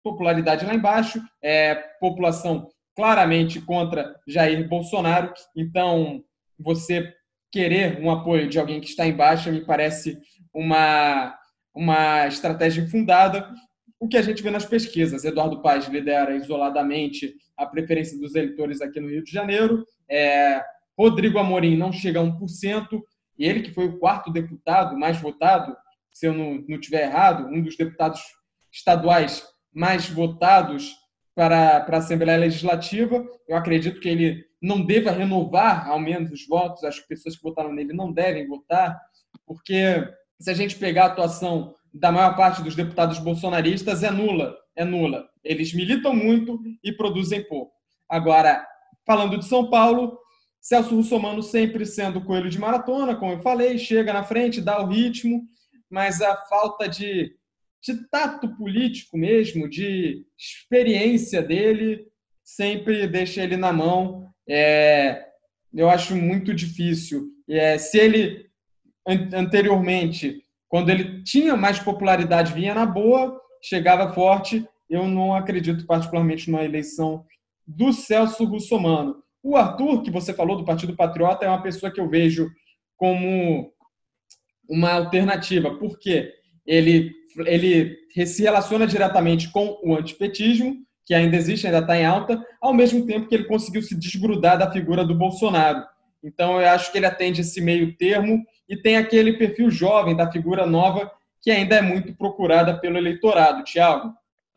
[0.03, 5.33] Popularidade lá embaixo, é, população claramente contra Jair Bolsonaro.
[5.57, 6.25] Então,
[6.59, 7.13] você
[7.57, 10.21] querer um apoio de alguém que está embaixo me parece
[10.53, 11.35] uma,
[11.75, 13.51] uma estratégia infundada.
[13.99, 18.83] O que a gente vê nas pesquisas, Eduardo Paes lidera isoladamente a preferência dos eleitores
[18.83, 20.63] aqui no Rio de Janeiro, é,
[20.99, 23.01] Rodrigo Amorim não chega a 1%,
[23.39, 25.75] e ele que foi o quarto deputado mais votado,
[26.13, 28.21] se eu não, não tiver errado, um dos deputados
[28.71, 29.43] estaduais
[29.73, 30.95] mais votados
[31.35, 33.27] para, para a Assembleia Legislativa.
[33.49, 37.73] Eu acredito que ele não deva renovar ao menos os votos, as pessoas que votaram
[37.73, 39.01] nele não devem votar,
[39.47, 40.05] porque
[40.41, 44.85] se a gente pegar a atuação da maior parte dos deputados bolsonaristas, é nula, é
[44.85, 45.29] nula.
[45.45, 47.73] Eles militam muito e produzem pouco.
[48.09, 48.67] Agora,
[49.07, 50.19] falando de São Paulo,
[50.61, 54.89] Celso Russomano sempre sendo coelho de maratona, como eu falei, chega na frente, dá o
[54.89, 55.45] ritmo,
[55.89, 57.37] mas a falta de,
[57.81, 62.05] de tato político mesmo, de experiência dele,
[62.43, 65.25] sempre deixa ele na mão é,
[65.75, 67.29] eu acho muito difícil.
[67.49, 68.47] É, se ele
[69.07, 76.51] anteriormente, quando ele tinha mais popularidade, vinha na boa, chegava forte, eu não acredito particularmente
[76.51, 77.25] numa eleição
[77.67, 79.23] do Celso Russomano.
[79.43, 82.51] O Arthur, que você falou do Partido Patriota, é uma pessoa que eu vejo
[82.97, 83.73] como
[84.69, 86.33] uma alternativa, porque
[86.67, 87.13] ele,
[87.47, 92.75] ele se relaciona diretamente com o antipetismo, que ainda existe, ainda está em alta, ao
[92.75, 95.87] mesmo tempo que ele conseguiu se desgrudar da figura do Bolsonaro.
[96.23, 100.31] Então, eu acho que ele atende esse meio termo e tem aquele perfil jovem da
[100.31, 103.63] figura nova que ainda é muito procurada pelo eleitorado.
[103.63, 104.13] Tiago?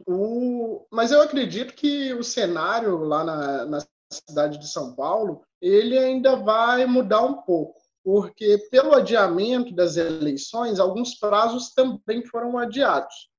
[0.08, 0.88] O...
[0.92, 3.80] Mas eu acredito que o cenário lá na, na
[4.12, 10.80] cidade de São Paulo ele ainda vai mudar um pouco, porque pelo adiamento das eleições,
[10.80, 13.30] alguns prazos também foram adiados.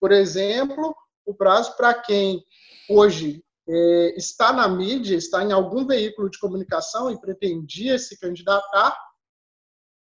[0.00, 0.94] Por exemplo,
[1.26, 2.44] o prazo para quem
[2.88, 8.96] hoje é, está na mídia, está em algum veículo de comunicação e pretendia se candidatar,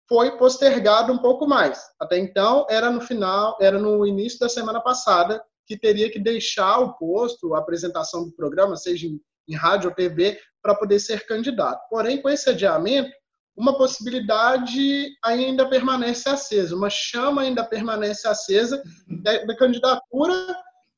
[0.08, 1.82] foi postergado um pouco mais.
[2.00, 6.80] Até então era no final, era no início da semana passada que teria que deixar
[6.80, 11.26] o posto, a apresentação do programa, seja em, em rádio ou TV, para poder ser
[11.26, 11.88] candidato.
[11.90, 13.12] Porém, com esse adiamento,
[13.56, 18.82] uma possibilidade ainda permanece acesa, uma chama ainda permanece acesa
[19.22, 20.56] da, da candidatura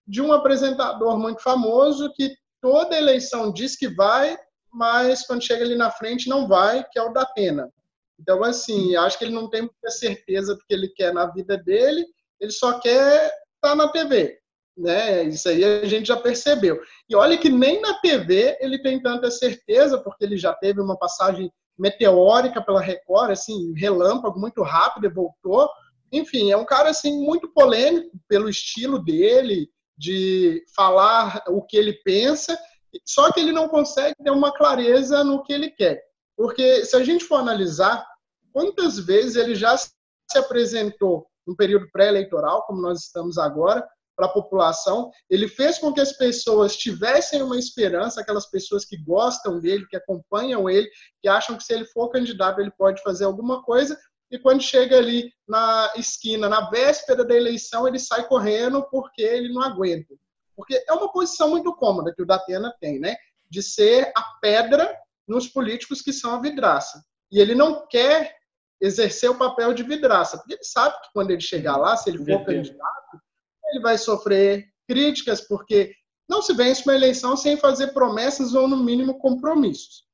[0.08, 4.38] de um apresentador muito famoso que toda eleição diz que vai,
[4.72, 7.72] mas quando chega ali na frente não vai, que é o da pena.
[8.20, 11.58] Então, assim, acho que ele não tem muita certeza do que ele quer na vida
[11.58, 12.06] dele,
[12.40, 14.40] ele só quer estar tá na TV.
[14.78, 15.24] Né?
[15.24, 16.82] Isso aí a gente já percebeu.
[17.10, 20.98] E olha que nem na TV ele tem tanta certeza, porque ele já teve uma
[20.98, 25.70] passagem meteórica pela Record, assim, relâmpago, muito rápido e voltou.
[26.12, 31.94] Enfim, é um cara assim muito polêmico pelo estilo dele, de falar o que ele
[32.04, 32.58] pensa
[33.06, 36.02] Só que ele não consegue ter uma clareza no que ele quer.
[36.38, 38.06] Porque se a gente for analisar
[38.52, 39.90] quantas vezes ele já se
[40.38, 46.00] apresentou no período pré-eleitoral, como nós estamos agora, para a população, ele fez com que
[46.00, 50.90] as pessoas tivessem uma esperança, aquelas pessoas que gostam dele, que acompanham ele,
[51.22, 54.00] que acham que se ele for candidato ele pode fazer alguma coisa,
[54.32, 59.54] e quando chega ali na esquina, na véspera da eleição, ele sai correndo porque ele
[59.54, 60.14] não aguenta.
[60.56, 63.16] Porque é uma posição muito cômoda que o Datena tem, né?
[63.50, 64.96] De ser a pedra
[65.28, 67.04] nos políticos que são a vidraça.
[67.32, 68.36] E ele não quer
[68.82, 72.20] exercer o papel de vidraça, porque ele sabe que quando ele chegar lá, se ele
[72.20, 73.20] for candidato,
[73.68, 75.94] ele vai sofrer críticas, porque
[76.30, 80.06] não se vence uma eleição sem fazer promessas ou, no mínimo, compromissos.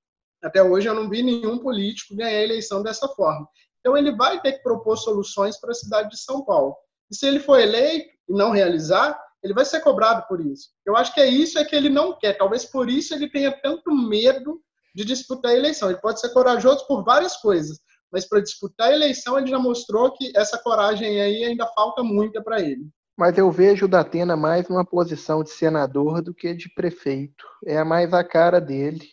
[0.43, 3.47] Até hoje eu não vi nenhum político ganhar a eleição dessa forma.
[3.81, 6.75] Então ele vai ter que propor soluções para a cidade de São Paulo.
[7.09, 10.69] E se ele for eleito e não realizar, ele vai ser cobrado por isso.
[10.85, 12.37] Eu acho que é isso é que ele não quer.
[12.37, 14.61] Talvez por isso ele tenha tanto medo
[14.95, 15.89] de disputar a eleição.
[15.89, 17.79] Ele pode ser corajoso por várias coisas,
[18.11, 22.41] mas para disputar a eleição ele já mostrou que essa coragem aí ainda falta muita
[22.41, 22.87] para ele.
[23.17, 27.45] Mas eu vejo o Datena mais numa posição de senador do que de prefeito.
[27.65, 29.05] É mais a cara dele.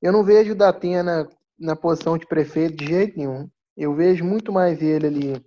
[0.00, 1.28] Eu não vejo o Datena
[1.58, 3.48] na posição de prefeito de jeito nenhum.
[3.76, 5.46] Eu vejo muito mais ele ali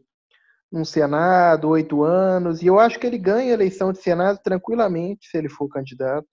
[0.72, 5.28] no Senado, oito anos, e eu acho que ele ganha a eleição de Senado tranquilamente
[5.30, 6.28] se ele for candidato.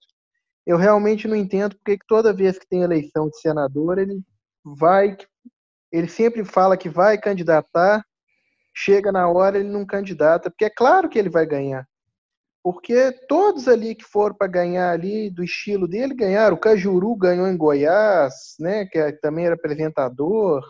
[0.65, 4.21] Eu realmente não entendo porque toda vez que tem eleição de senador, ele
[4.63, 5.17] vai,
[5.91, 8.03] ele sempre fala que vai candidatar,
[8.73, 11.85] chega na hora ele não candidata, porque é claro que ele vai ganhar.
[12.63, 16.55] Porque todos ali que foram para ganhar ali do estilo dele ganharam.
[16.55, 20.63] O Cajuru ganhou em Goiás, né, que é, também era apresentador.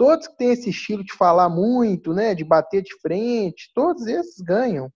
[0.00, 4.40] Todos que têm esse estilo de falar muito, né, de bater de frente, todos esses
[4.40, 4.90] ganham.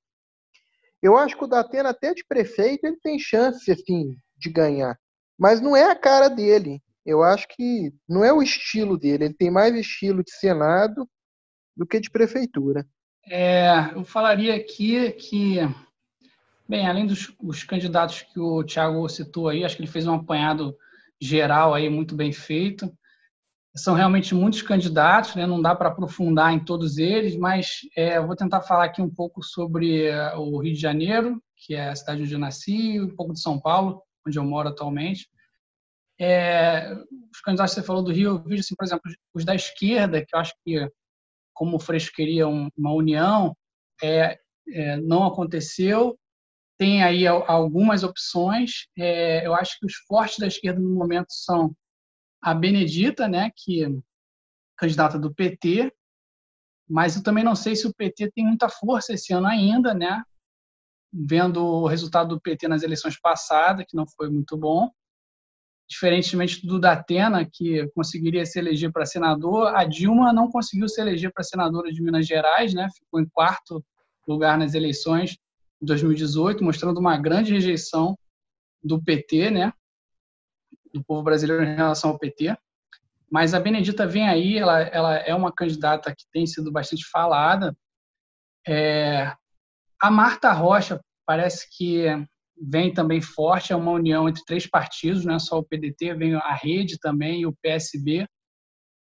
[1.03, 4.99] Eu acho que o Datena até de prefeito ele tem chance assim de ganhar,
[5.39, 6.83] mas não é a cara dele.
[7.05, 9.27] Eu acho que não é o estilo dele.
[9.27, 11.07] Ele tem mais estilo de senado
[11.77, 12.89] do que de prefeitura.
[13.27, 15.59] É, eu falaria aqui que,
[16.67, 20.15] bem, além dos os candidatos que o Thiago citou aí, acho que ele fez um
[20.15, 20.75] apanhado
[21.21, 22.91] geral aí muito bem feito.
[23.77, 25.47] São realmente muitos candidatos, né?
[25.47, 29.11] não dá para aprofundar em todos eles, mas é, eu vou tentar falar aqui um
[29.11, 33.15] pouco sobre é, o Rio de Janeiro, que é a cidade onde eu nasci, um
[33.15, 35.29] pouco de São Paulo, onde eu moro atualmente.
[36.21, 36.93] É,
[37.33, 40.25] os candidatos que você falou do Rio, eu vejo, assim, por exemplo, os da esquerda,
[40.25, 40.89] que eu acho que
[41.53, 43.57] como o Freixo queria uma união,
[44.03, 46.19] é, é, não aconteceu.
[46.77, 48.89] Tem aí algumas opções.
[48.99, 51.75] É, eu acho que os fortes da esquerda no momento são
[52.45, 53.89] a Benedita, né, que é
[54.77, 55.93] candidata do PT,
[56.89, 60.23] mas eu também não sei se o PT tem muita força esse ano ainda, né?
[61.11, 64.91] Vendo o resultado do PT nas eleições passadas, que não foi muito bom
[65.89, 71.33] diferentemente do Datena, que conseguiria se eleger para senador, a Dilma não conseguiu se eleger
[71.33, 72.89] para senadora de Minas Gerais, né?
[72.97, 73.85] ficou em quarto
[74.27, 75.39] lugar nas eleições de
[75.83, 78.19] 2018, mostrando uma grande rejeição
[78.83, 79.73] do PT, né?
[80.95, 82.57] Do povo brasileiro em relação ao PT.
[83.31, 87.77] Mas a Benedita vem aí, ela, ela é uma candidata que tem sido bastante falada.
[88.67, 89.35] É,
[90.01, 92.05] a Marta Rocha parece que
[92.57, 96.35] vem também forte, é uma união entre três partidos, não é só o PDT, vem
[96.35, 98.27] a Rede também e o PSB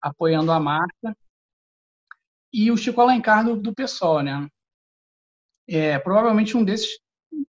[0.01, 1.15] apoiando a marca.
[2.53, 4.47] E o Chico Alencar do, do PSOL, né?
[5.67, 6.99] É, provavelmente um desses,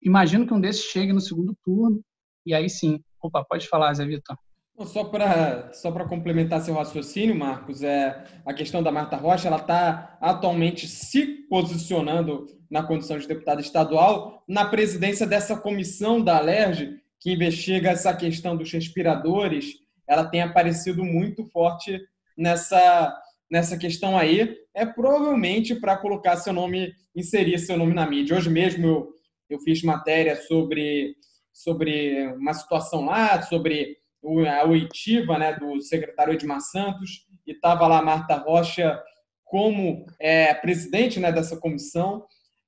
[0.01, 2.01] imagino que um desses chegue no segundo turno,
[2.45, 3.01] e aí sim.
[3.27, 4.37] Opa, pode falar, Zé Vitor.
[4.85, 10.17] Só para só complementar seu raciocínio, Marcos, é, a questão da Marta Rocha, ela está
[10.21, 17.33] atualmente se posicionando na condição de deputada estadual na presidência dessa comissão da Alerj, que
[17.33, 19.73] investiga essa questão dos respiradores.
[20.07, 21.99] Ela tem aparecido muito forte
[22.37, 23.13] nessa,
[23.51, 24.55] nessa questão aí.
[24.73, 28.37] É provavelmente para colocar seu nome, inserir seu nome na mídia.
[28.37, 29.09] Hoje mesmo eu,
[29.49, 31.15] eu fiz matéria sobre,
[31.57, 33.97] sobre uma situação lá, sobre
[34.47, 39.01] a oitiva né, do secretário Edmar Santos, e estava lá a Marta Rocha
[39.43, 42.25] como é, presidente né, dessa comissão,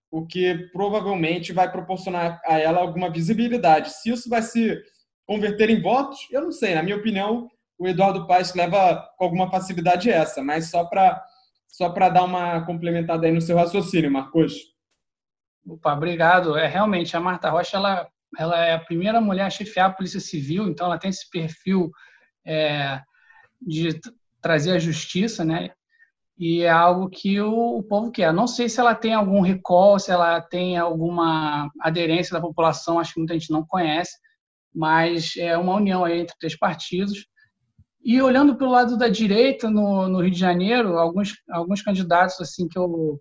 [0.10, 3.92] o que provavelmente vai proporcionar a ela alguma visibilidade.
[3.92, 4.76] Se isso vai se
[5.24, 6.74] converter em votos, eu não sei.
[6.74, 11.24] Na minha opinião, o Eduardo Paes leva com alguma facilidade essa, mas só para
[11.68, 14.74] só para dar uma complementada aí no seu raciocínio, Marcos.
[15.68, 16.58] Opa, obrigado.
[16.58, 20.20] É realmente a Marta Rocha ela ela é a primeira mulher a chefiar a Polícia
[20.20, 21.92] Civil, então ela tem esse perfil
[22.46, 23.02] é,
[23.62, 24.00] de
[24.42, 25.72] trazer a justiça, né?
[26.38, 28.32] E é algo que o, o, povo quer.
[28.32, 33.14] Não sei se ela tem algum recall, se ela tem alguma aderência da população, acho
[33.14, 34.18] que muita gente não conhece,
[34.74, 37.26] mas é uma união entre três partidos.
[38.02, 42.70] E olhando pelo lado da direita no, no Rio de Janeiro, alguns, alguns candidatos assim
[42.70, 43.20] que eu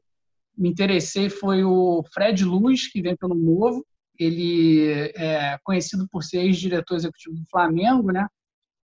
[0.56, 3.84] me interessei foi o Fred Luz, que vem pelo Novo.
[4.18, 8.26] Ele é conhecido por ser ex-diretor executivo do Flamengo, né?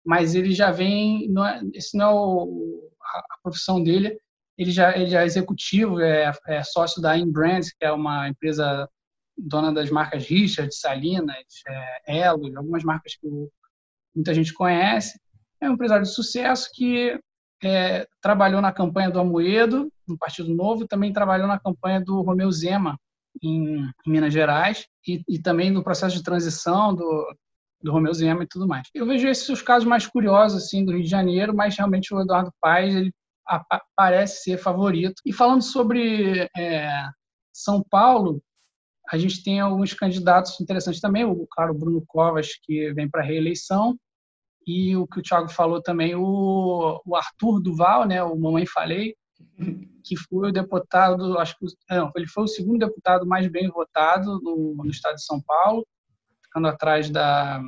[0.05, 4.17] Mas ele já vem, não é, esse não é o, a profissão dele.
[4.57, 8.87] Ele já, ele já é executivo, é, é sócio da Inbrand, que é uma empresa
[9.37, 11.35] dona das marcas Richard, Salinas,
[11.67, 13.27] é, Elo, algumas marcas que
[14.15, 15.19] muita gente conhece.
[15.59, 17.19] É um empresário de sucesso que
[17.63, 22.51] é, trabalhou na campanha do Amoedo, no Partido Novo, também trabalhou na campanha do Romeu
[22.51, 22.99] Zema,
[23.43, 27.35] em, Minas Gerais, e, e, também no processo de transição do,
[27.81, 28.87] do Romeu Zema e tudo mais.
[28.93, 32.21] Eu vejo esses os casos mais curiosos assim do Rio de Janeiro, mas realmente o
[32.21, 33.13] Eduardo Paes ele
[33.95, 35.21] parece ser favorito.
[35.25, 36.89] E falando sobre é,
[37.51, 38.41] São Paulo,
[39.09, 43.25] a gente tem alguns candidatos interessantes também, o claro Bruno Covas que vem para a
[43.25, 43.97] reeleição,
[44.65, 49.13] e o que o Thiago falou também, o, o Arthur Duval, né, o Mamãe Falei,
[50.03, 54.39] que foi o deputado, acho que não, ele foi o segundo deputado mais bem votado
[54.41, 55.85] no, no estado de São Paulo,
[56.43, 57.63] ficando atrás da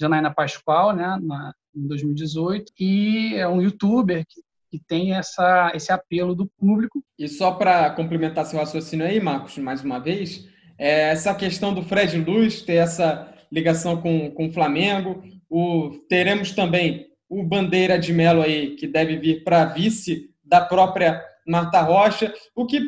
[0.00, 4.40] Janaína Pascoal, né, na, em 2018, e é um youtuber que,
[4.70, 7.04] que tem essa, esse apelo do público.
[7.18, 10.48] E só para complementar seu raciocínio aí, Marcos, mais uma vez,
[10.78, 16.52] é essa questão do Fred Luz ter essa ligação com, com o Flamengo, o, teremos
[16.52, 22.32] também o Bandeira de Melo aí, que deve vir para vice da própria Marta Rocha,
[22.54, 22.80] o que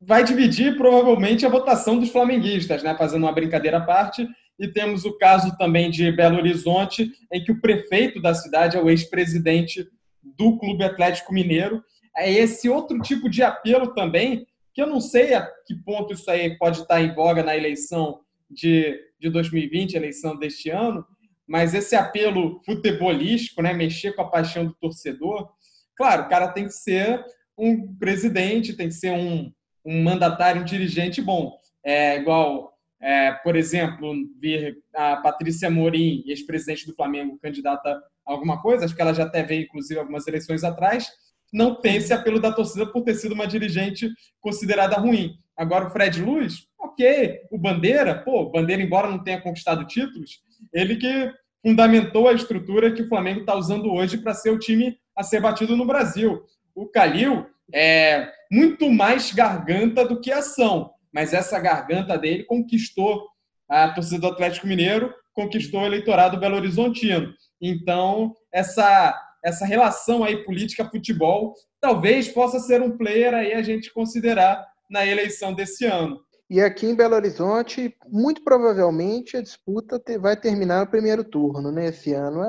[0.00, 2.96] vai dividir provavelmente a votação dos flamenguistas, né?
[2.96, 4.28] fazendo uma brincadeira à parte.
[4.58, 8.80] E temos o caso também de Belo Horizonte, em que o prefeito da cidade é
[8.80, 9.88] o ex-presidente
[10.22, 11.82] do Clube Atlético Mineiro.
[12.16, 16.30] É esse outro tipo de apelo também, que eu não sei a que ponto isso
[16.30, 18.20] aí pode estar em voga na eleição
[18.50, 21.04] de, de 2020, eleição deste ano,
[21.46, 25.50] mas esse apelo futebolístico, né, mexer com a paixão do torcedor,
[25.96, 27.24] claro, o cara tem que ser
[27.56, 29.52] um presidente, tem que ser um,
[29.84, 31.56] um mandatário, um dirigente bom.
[31.84, 37.90] É igual, é, por exemplo, ver a Patrícia Morim, ex-presidente do Flamengo, candidata
[38.26, 41.08] a alguma coisa, acho que ela já até veio, inclusive, algumas eleições atrás,
[41.52, 44.08] não tem esse apelo da torcida por ter sido uma dirigente
[44.40, 45.34] considerada ruim.
[45.56, 47.40] Agora, o Fred Luz, ok.
[47.50, 50.40] O Bandeira, pô, o Bandeira, embora não tenha conquistado títulos,
[50.72, 51.30] ele que
[51.60, 55.40] fundamentou a estrutura que o Flamengo está usando hoje para ser o time a ser
[55.40, 56.42] batido no Brasil.
[56.74, 63.28] O Calil é muito mais garganta do que ação, mas essa garganta dele conquistou
[63.68, 67.32] a torcida do Atlético Mineiro, conquistou o eleitorado belo horizontino.
[67.60, 73.92] Então, essa essa relação aí política futebol talvez possa ser um player aí a gente
[73.92, 76.20] considerar na eleição desse ano.
[76.48, 81.86] E aqui em Belo Horizonte, muito provavelmente a disputa vai terminar no primeiro turno, né?
[81.86, 82.42] Esse ano.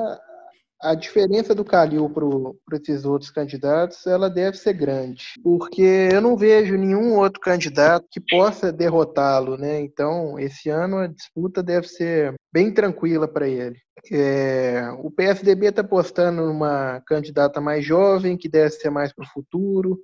[0.84, 6.36] A, diferença do Calil para esses outros candidatos, ela deve ser grande, porque eu não
[6.36, 9.80] vejo nenhum outro candidato que possa derrotá-lo, né?
[9.80, 13.76] Então, esse ano a disputa deve ser bem tranquila para ele.
[14.12, 19.28] É, o PSDB está apostando numa candidata mais jovem, que deve ser mais para o
[19.28, 19.98] futuro.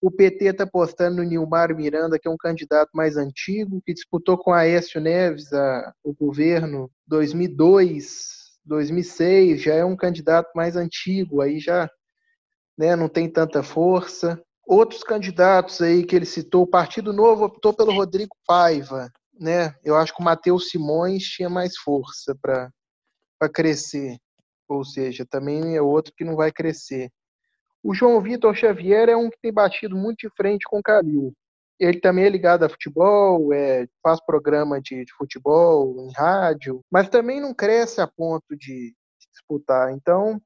[0.00, 4.36] O PT está apostando no Nilmar Miranda, que é um candidato mais antigo, que disputou
[4.36, 11.58] com Aécio Neves a, o governo 2002, 2006, já é um candidato mais antigo, aí
[11.58, 11.90] já
[12.76, 14.40] né, não tem tanta força.
[14.66, 19.74] Outros candidatos aí que ele citou, o Partido Novo optou pelo Rodrigo Paiva, né?
[19.84, 22.70] Eu acho que o Matheus Simões tinha mais força para
[23.52, 24.16] crescer,
[24.68, 27.10] ou seja, também é outro que não vai crescer.
[27.82, 31.34] O João Vitor Xavier é um que tem batido muito de frente com o Calil.
[31.82, 37.08] Ele também é ligado a futebol, é, faz programa de, de, futebol em rádio, mas
[37.08, 38.94] também não cresce a ponto de
[39.32, 39.92] disputar.
[39.92, 40.40] Então,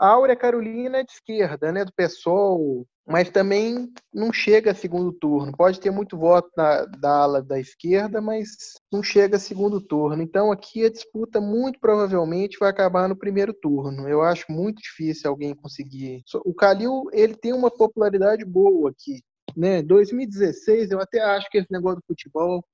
[0.00, 5.12] a Áurea Carolina é de esquerda, né, do PSOL, mas também não chega a segundo
[5.12, 5.56] turno.
[5.56, 8.48] Pode ter muito voto na, da ala da esquerda, mas
[8.90, 10.22] não chega a segundo turno.
[10.22, 14.08] Então aqui a disputa muito provavelmente vai acabar no primeiro turno.
[14.08, 16.22] Eu acho muito difícil alguém conseguir.
[16.44, 19.22] O Calil ele tem uma popularidade boa aqui.
[19.56, 19.82] Né?
[19.82, 22.64] 2016 eu até acho que esse negócio do futebol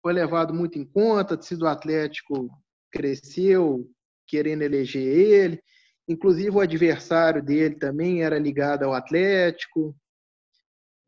[0.00, 2.50] foi levado muito em conta, se o Atlético
[2.90, 3.88] cresceu
[4.26, 5.62] querendo eleger ele.
[6.08, 9.94] Inclusive, o adversário dele também era ligado ao Atlético.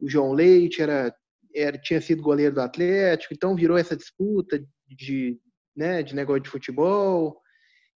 [0.01, 1.15] O João Leite era,
[1.55, 5.39] era tinha sido goleiro do Atlético, então virou essa disputa de,
[5.75, 7.41] né, de negócio de futebol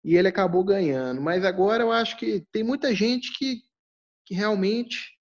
[0.03, 1.21] e ele acabou ganhando.
[1.21, 3.61] Mas agora eu acho que tem muita gente que,
[4.25, 5.17] que realmente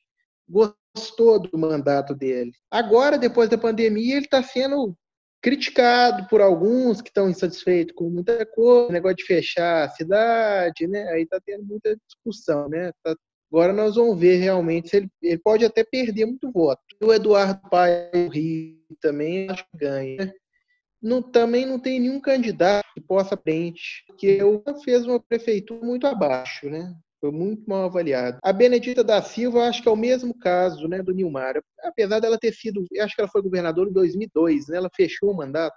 [0.97, 2.53] gostou do mandato dele.
[2.71, 4.97] Agora, depois da pandemia, ele está sendo
[5.43, 11.09] criticado por alguns que estão insatisfeitos com muita coisa, negócio de fechar a cidade, né?
[11.11, 12.91] Aí está tendo muita discussão, né?
[13.03, 13.15] Tá,
[13.53, 16.83] agora nós vamos ver realmente se ele, ele pode até perder muito voto.
[17.01, 20.17] O Eduardo Paes do Rio também acho que ganha.
[20.17, 20.33] Né?
[21.01, 26.07] Não, também não tem nenhum candidato que possa frente, porque o fez uma prefeitura muito
[26.07, 26.93] abaixo, né?
[27.21, 28.39] Foi muito mal avaliado.
[28.43, 31.61] A Benedita da Silva, acho que é o mesmo caso né, do Nilmar.
[31.83, 35.37] Apesar dela ter sido, acho que ela foi governadora em 2002, né, ela fechou o
[35.37, 35.77] mandato.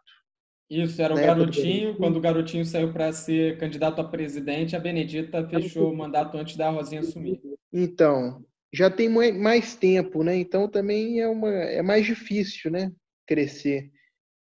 [0.70, 1.96] Isso, era o garotinho.
[1.96, 6.56] Quando o garotinho saiu para ser candidato a presidente, a Benedita fechou o mandato antes
[6.56, 7.42] da Rosinha assumir.
[7.74, 10.36] Então, já tem mais tempo, né?
[10.36, 12.92] Então também é, uma, é mais difícil, né?
[13.26, 13.90] Crescer.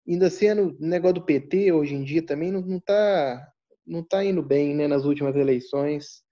[0.08, 3.48] Ainda sendo negócio do PT hoje em dia também não, não, tá,
[3.86, 4.88] não tá indo bem, né?
[4.88, 6.25] Nas últimas eleições.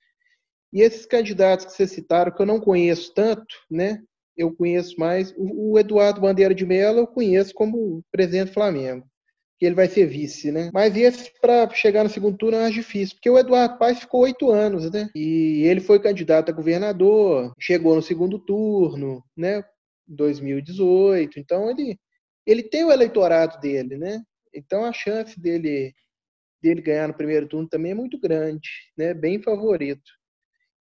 [0.74, 4.02] E esses candidatos que vocês citaram, que eu não conheço tanto, né?
[4.36, 5.32] Eu conheço mais.
[5.38, 9.06] O, Eduardo Bandeira de Mello eu conheço como presidente do Flamengo,
[9.60, 10.72] que ele vai ser vice, né?
[10.74, 14.22] Mas esse, para chegar no segundo turno, é mais difícil, porque o Eduardo Paes ficou
[14.22, 15.12] oito anos, né?
[15.14, 19.64] E ele foi candidato a governador, chegou no segundo turno, né?
[20.08, 21.40] 2018.
[21.40, 22.00] Então, ele,
[22.48, 24.24] ele tem o eleitorado dele, né?
[24.52, 25.94] Então, a chance dele,
[26.60, 29.14] dele ganhar no primeiro turno também é muito grande, né?
[29.14, 30.12] Bem favorito.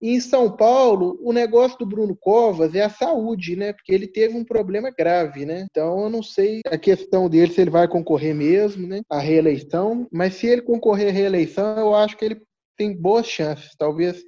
[0.01, 3.71] Em São Paulo, o negócio do Bruno Covas é a saúde, né?
[3.71, 5.67] Porque ele teve um problema grave, né?
[5.69, 9.01] Então eu não sei a questão dele se ele vai concorrer mesmo, né?
[9.07, 10.07] A reeleição.
[10.11, 12.41] Mas se ele concorrer à reeleição, eu acho que ele
[12.75, 13.75] tem boas chances.
[13.77, 14.23] Talvez,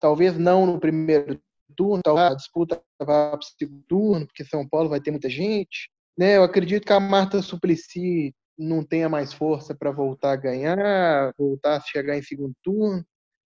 [0.00, 1.40] talvez não no primeiro
[1.76, 5.30] turno, talvez a disputa vá para o segundo turno, porque São Paulo vai ter muita
[5.30, 5.90] gente.
[6.18, 6.36] Né?
[6.38, 11.76] Eu acredito que a Marta Suplicy não tenha mais força para voltar a ganhar, voltar
[11.76, 13.04] a chegar em segundo turno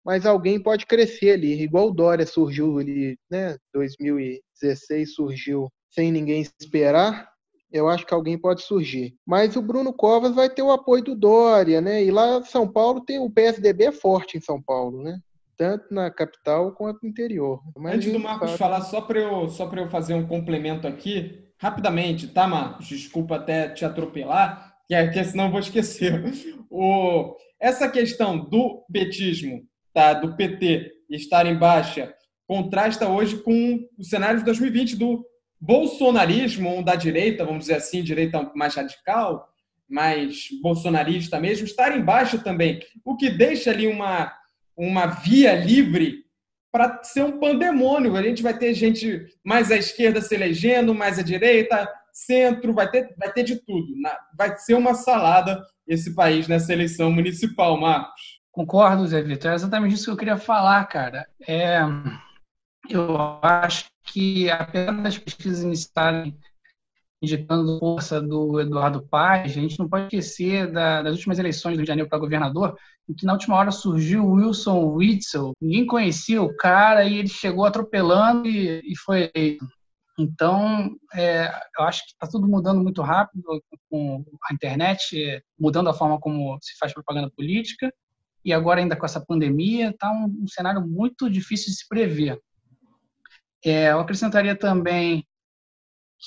[0.07, 3.57] mas alguém pode crescer ali, igual o Dória surgiu ali, né?
[3.75, 7.29] 2016 surgiu sem ninguém esperar.
[7.73, 9.17] Eu acho que alguém pode surgir.
[9.27, 12.05] Mas o Bruno Covas vai ter o apoio do Dória, né?
[12.05, 15.19] E lá São Paulo tem o PSDB é forte em São Paulo, né?
[15.57, 17.61] Tanto na capital quanto no interior.
[17.77, 18.77] Mas Antes do Marcos fala...
[18.77, 22.87] falar, só para eu, só eu fazer um complemento aqui, rapidamente, tá, Marcos?
[22.87, 26.23] Desculpa até te atropelar, que, é, que senão eu vou esquecer.
[26.69, 29.65] O, essa questão do petismo
[29.97, 32.15] tá, do PT estar em baixa
[32.47, 35.27] contrasta hoje com o cenário de 2020 do
[35.61, 39.49] bolsonarismo, ou da direita, vamos dizer assim, direita mais radical,
[39.89, 44.33] mais bolsonarista mesmo, estar em baixa também, o que deixa ali uma,
[44.77, 46.25] uma via livre
[46.71, 48.17] para ser um pandemônio.
[48.17, 52.91] A gente vai ter gente mais à esquerda se elegendo, mais à direita, centro, vai
[52.91, 53.89] ter, vai ter de tudo.
[54.37, 58.36] Vai ser uma salada esse país nessa eleição municipal, Marcos.
[58.57, 59.51] Concordo, Zé Vitor.
[59.51, 61.29] É exatamente isso que eu queria falar, cara.
[61.47, 61.81] É,
[62.89, 66.35] eu acho que, apesar das pesquisas iniciarem
[67.23, 71.77] indicando força do Eduardo Paz, a gente não pode esquecer da, das últimas eleições do
[71.77, 75.53] Rio de Janeiro para governador, em que na última hora surgiu Wilson Witzel.
[75.61, 79.67] Ninguém conhecia o cara e ele chegou atropelando e, e foi eleito.
[80.19, 85.95] Então, é, eu acho que está tudo mudando muito rápido com a internet, mudando a
[85.95, 87.93] forma como se faz propaganda política
[88.47, 92.41] e agora ainda com essa pandemia, está um, um, cenário muito difícil de se prever.
[93.65, 95.27] É, eu acrescentaria também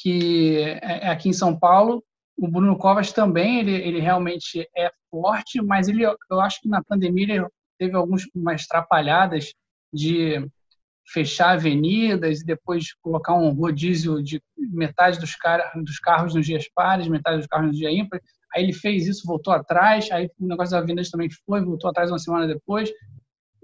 [0.01, 2.03] que é, é, aqui em São Paulo,
[2.37, 6.83] o Bruno Covas também, ele, ele realmente é forte, mas ele, eu acho que na
[6.83, 7.47] pandemia ele
[7.77, 8.27] teve algumas
[8.67, 9.53] trapalhadas
[9.93, 10.45] de
[11.07, 16.65] fechar avenidas e depois colocar um rodízio de metade dos, car dos carros nos dias
[16.75, 18.19] pares, metade dos carros no dia ímpar.
[18.53, 22.09] Aí ele fez isso, voltou atrás, aí o negócio da Vendas também foi, voltou atrás
[22.09, 22.89] uma semana depois.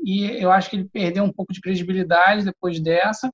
[0.04, 3.32] E eu acho que ele perdeu um pouco de credibilidade depois dessa,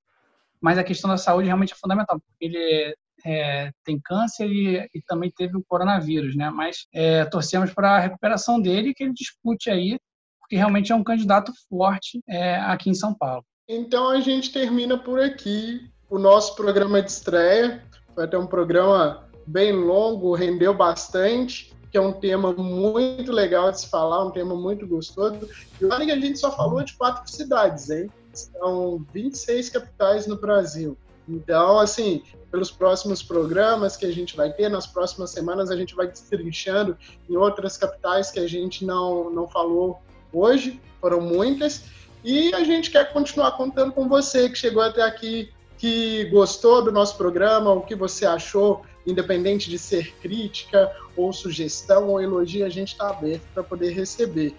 [0.62, 2.96] mas a questão da saúde realmente é fundamental, porque ele
[3.26, 6.50] é, tem câncer e, e, também teve o coronavírus, né?
[6.50, 10.00] Mas é, torcemos para a recuperação dele e que ele dispute aí,
[10.40, 13.44] porque realmente é um candidato forte é, aqui em São Paulo.
[13.68, 17.84] Então a gente termina por aqui o nosso programa de estreia.
[18.16, 23.82] Vai ter um programa bem longo, rendeu bastante, que é um tema muito legal de
[23.82, 25.50] se falar, um tema muito gostoso.
[25.80, 28.10] E olha que a gente só falou de quatro cidades, hein?
[28.34, 30.98] São 26 capitais no Brasil.
[31.28, 35.96] Então, assim, pelos próximos programas que a gente vai ter, nas próximas semanas a gente
[35.96, 36.98] vai destrinchando
[37.30, 41.84] em outras capitais que a gente não, não falou hoje, foram muitas.
[42.24, 46.92] E a gente quer continuar contando com você que chegou até aqui, que gostou do
[46.92, 52.70] nosso programa, o que você achou independente de ser crítica ou sugestão ou elogio, a
[52.70, 54.56] gente está aberto para poder receber.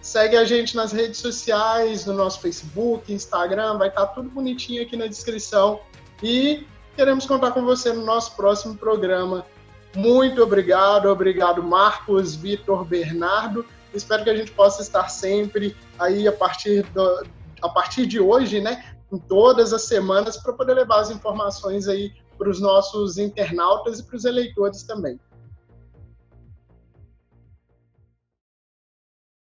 [0.00, 4.82] Segue a gente nas redes sociais, no nosso Facebook, Instagram, vai estar tá tudo bonitinho
[4.82, 5.80] aqui na descrição.
[6.22, 6.64] E
[6.94, 9.44] queremos contar com você no nosso próximo programa.
[9.94, 13.66] Muito obrigado, obrigado Marcos, Vitor, Bernardo.
[13.92, 17.26] Espero que a gente possa estar sempre aí a partir, do,
[17.62, 22.12] a partir de hoje, né, em todas as semanas, para poder levar as informações aí
[22.36, 25.18] para os nossos internautas e para os eleitores também.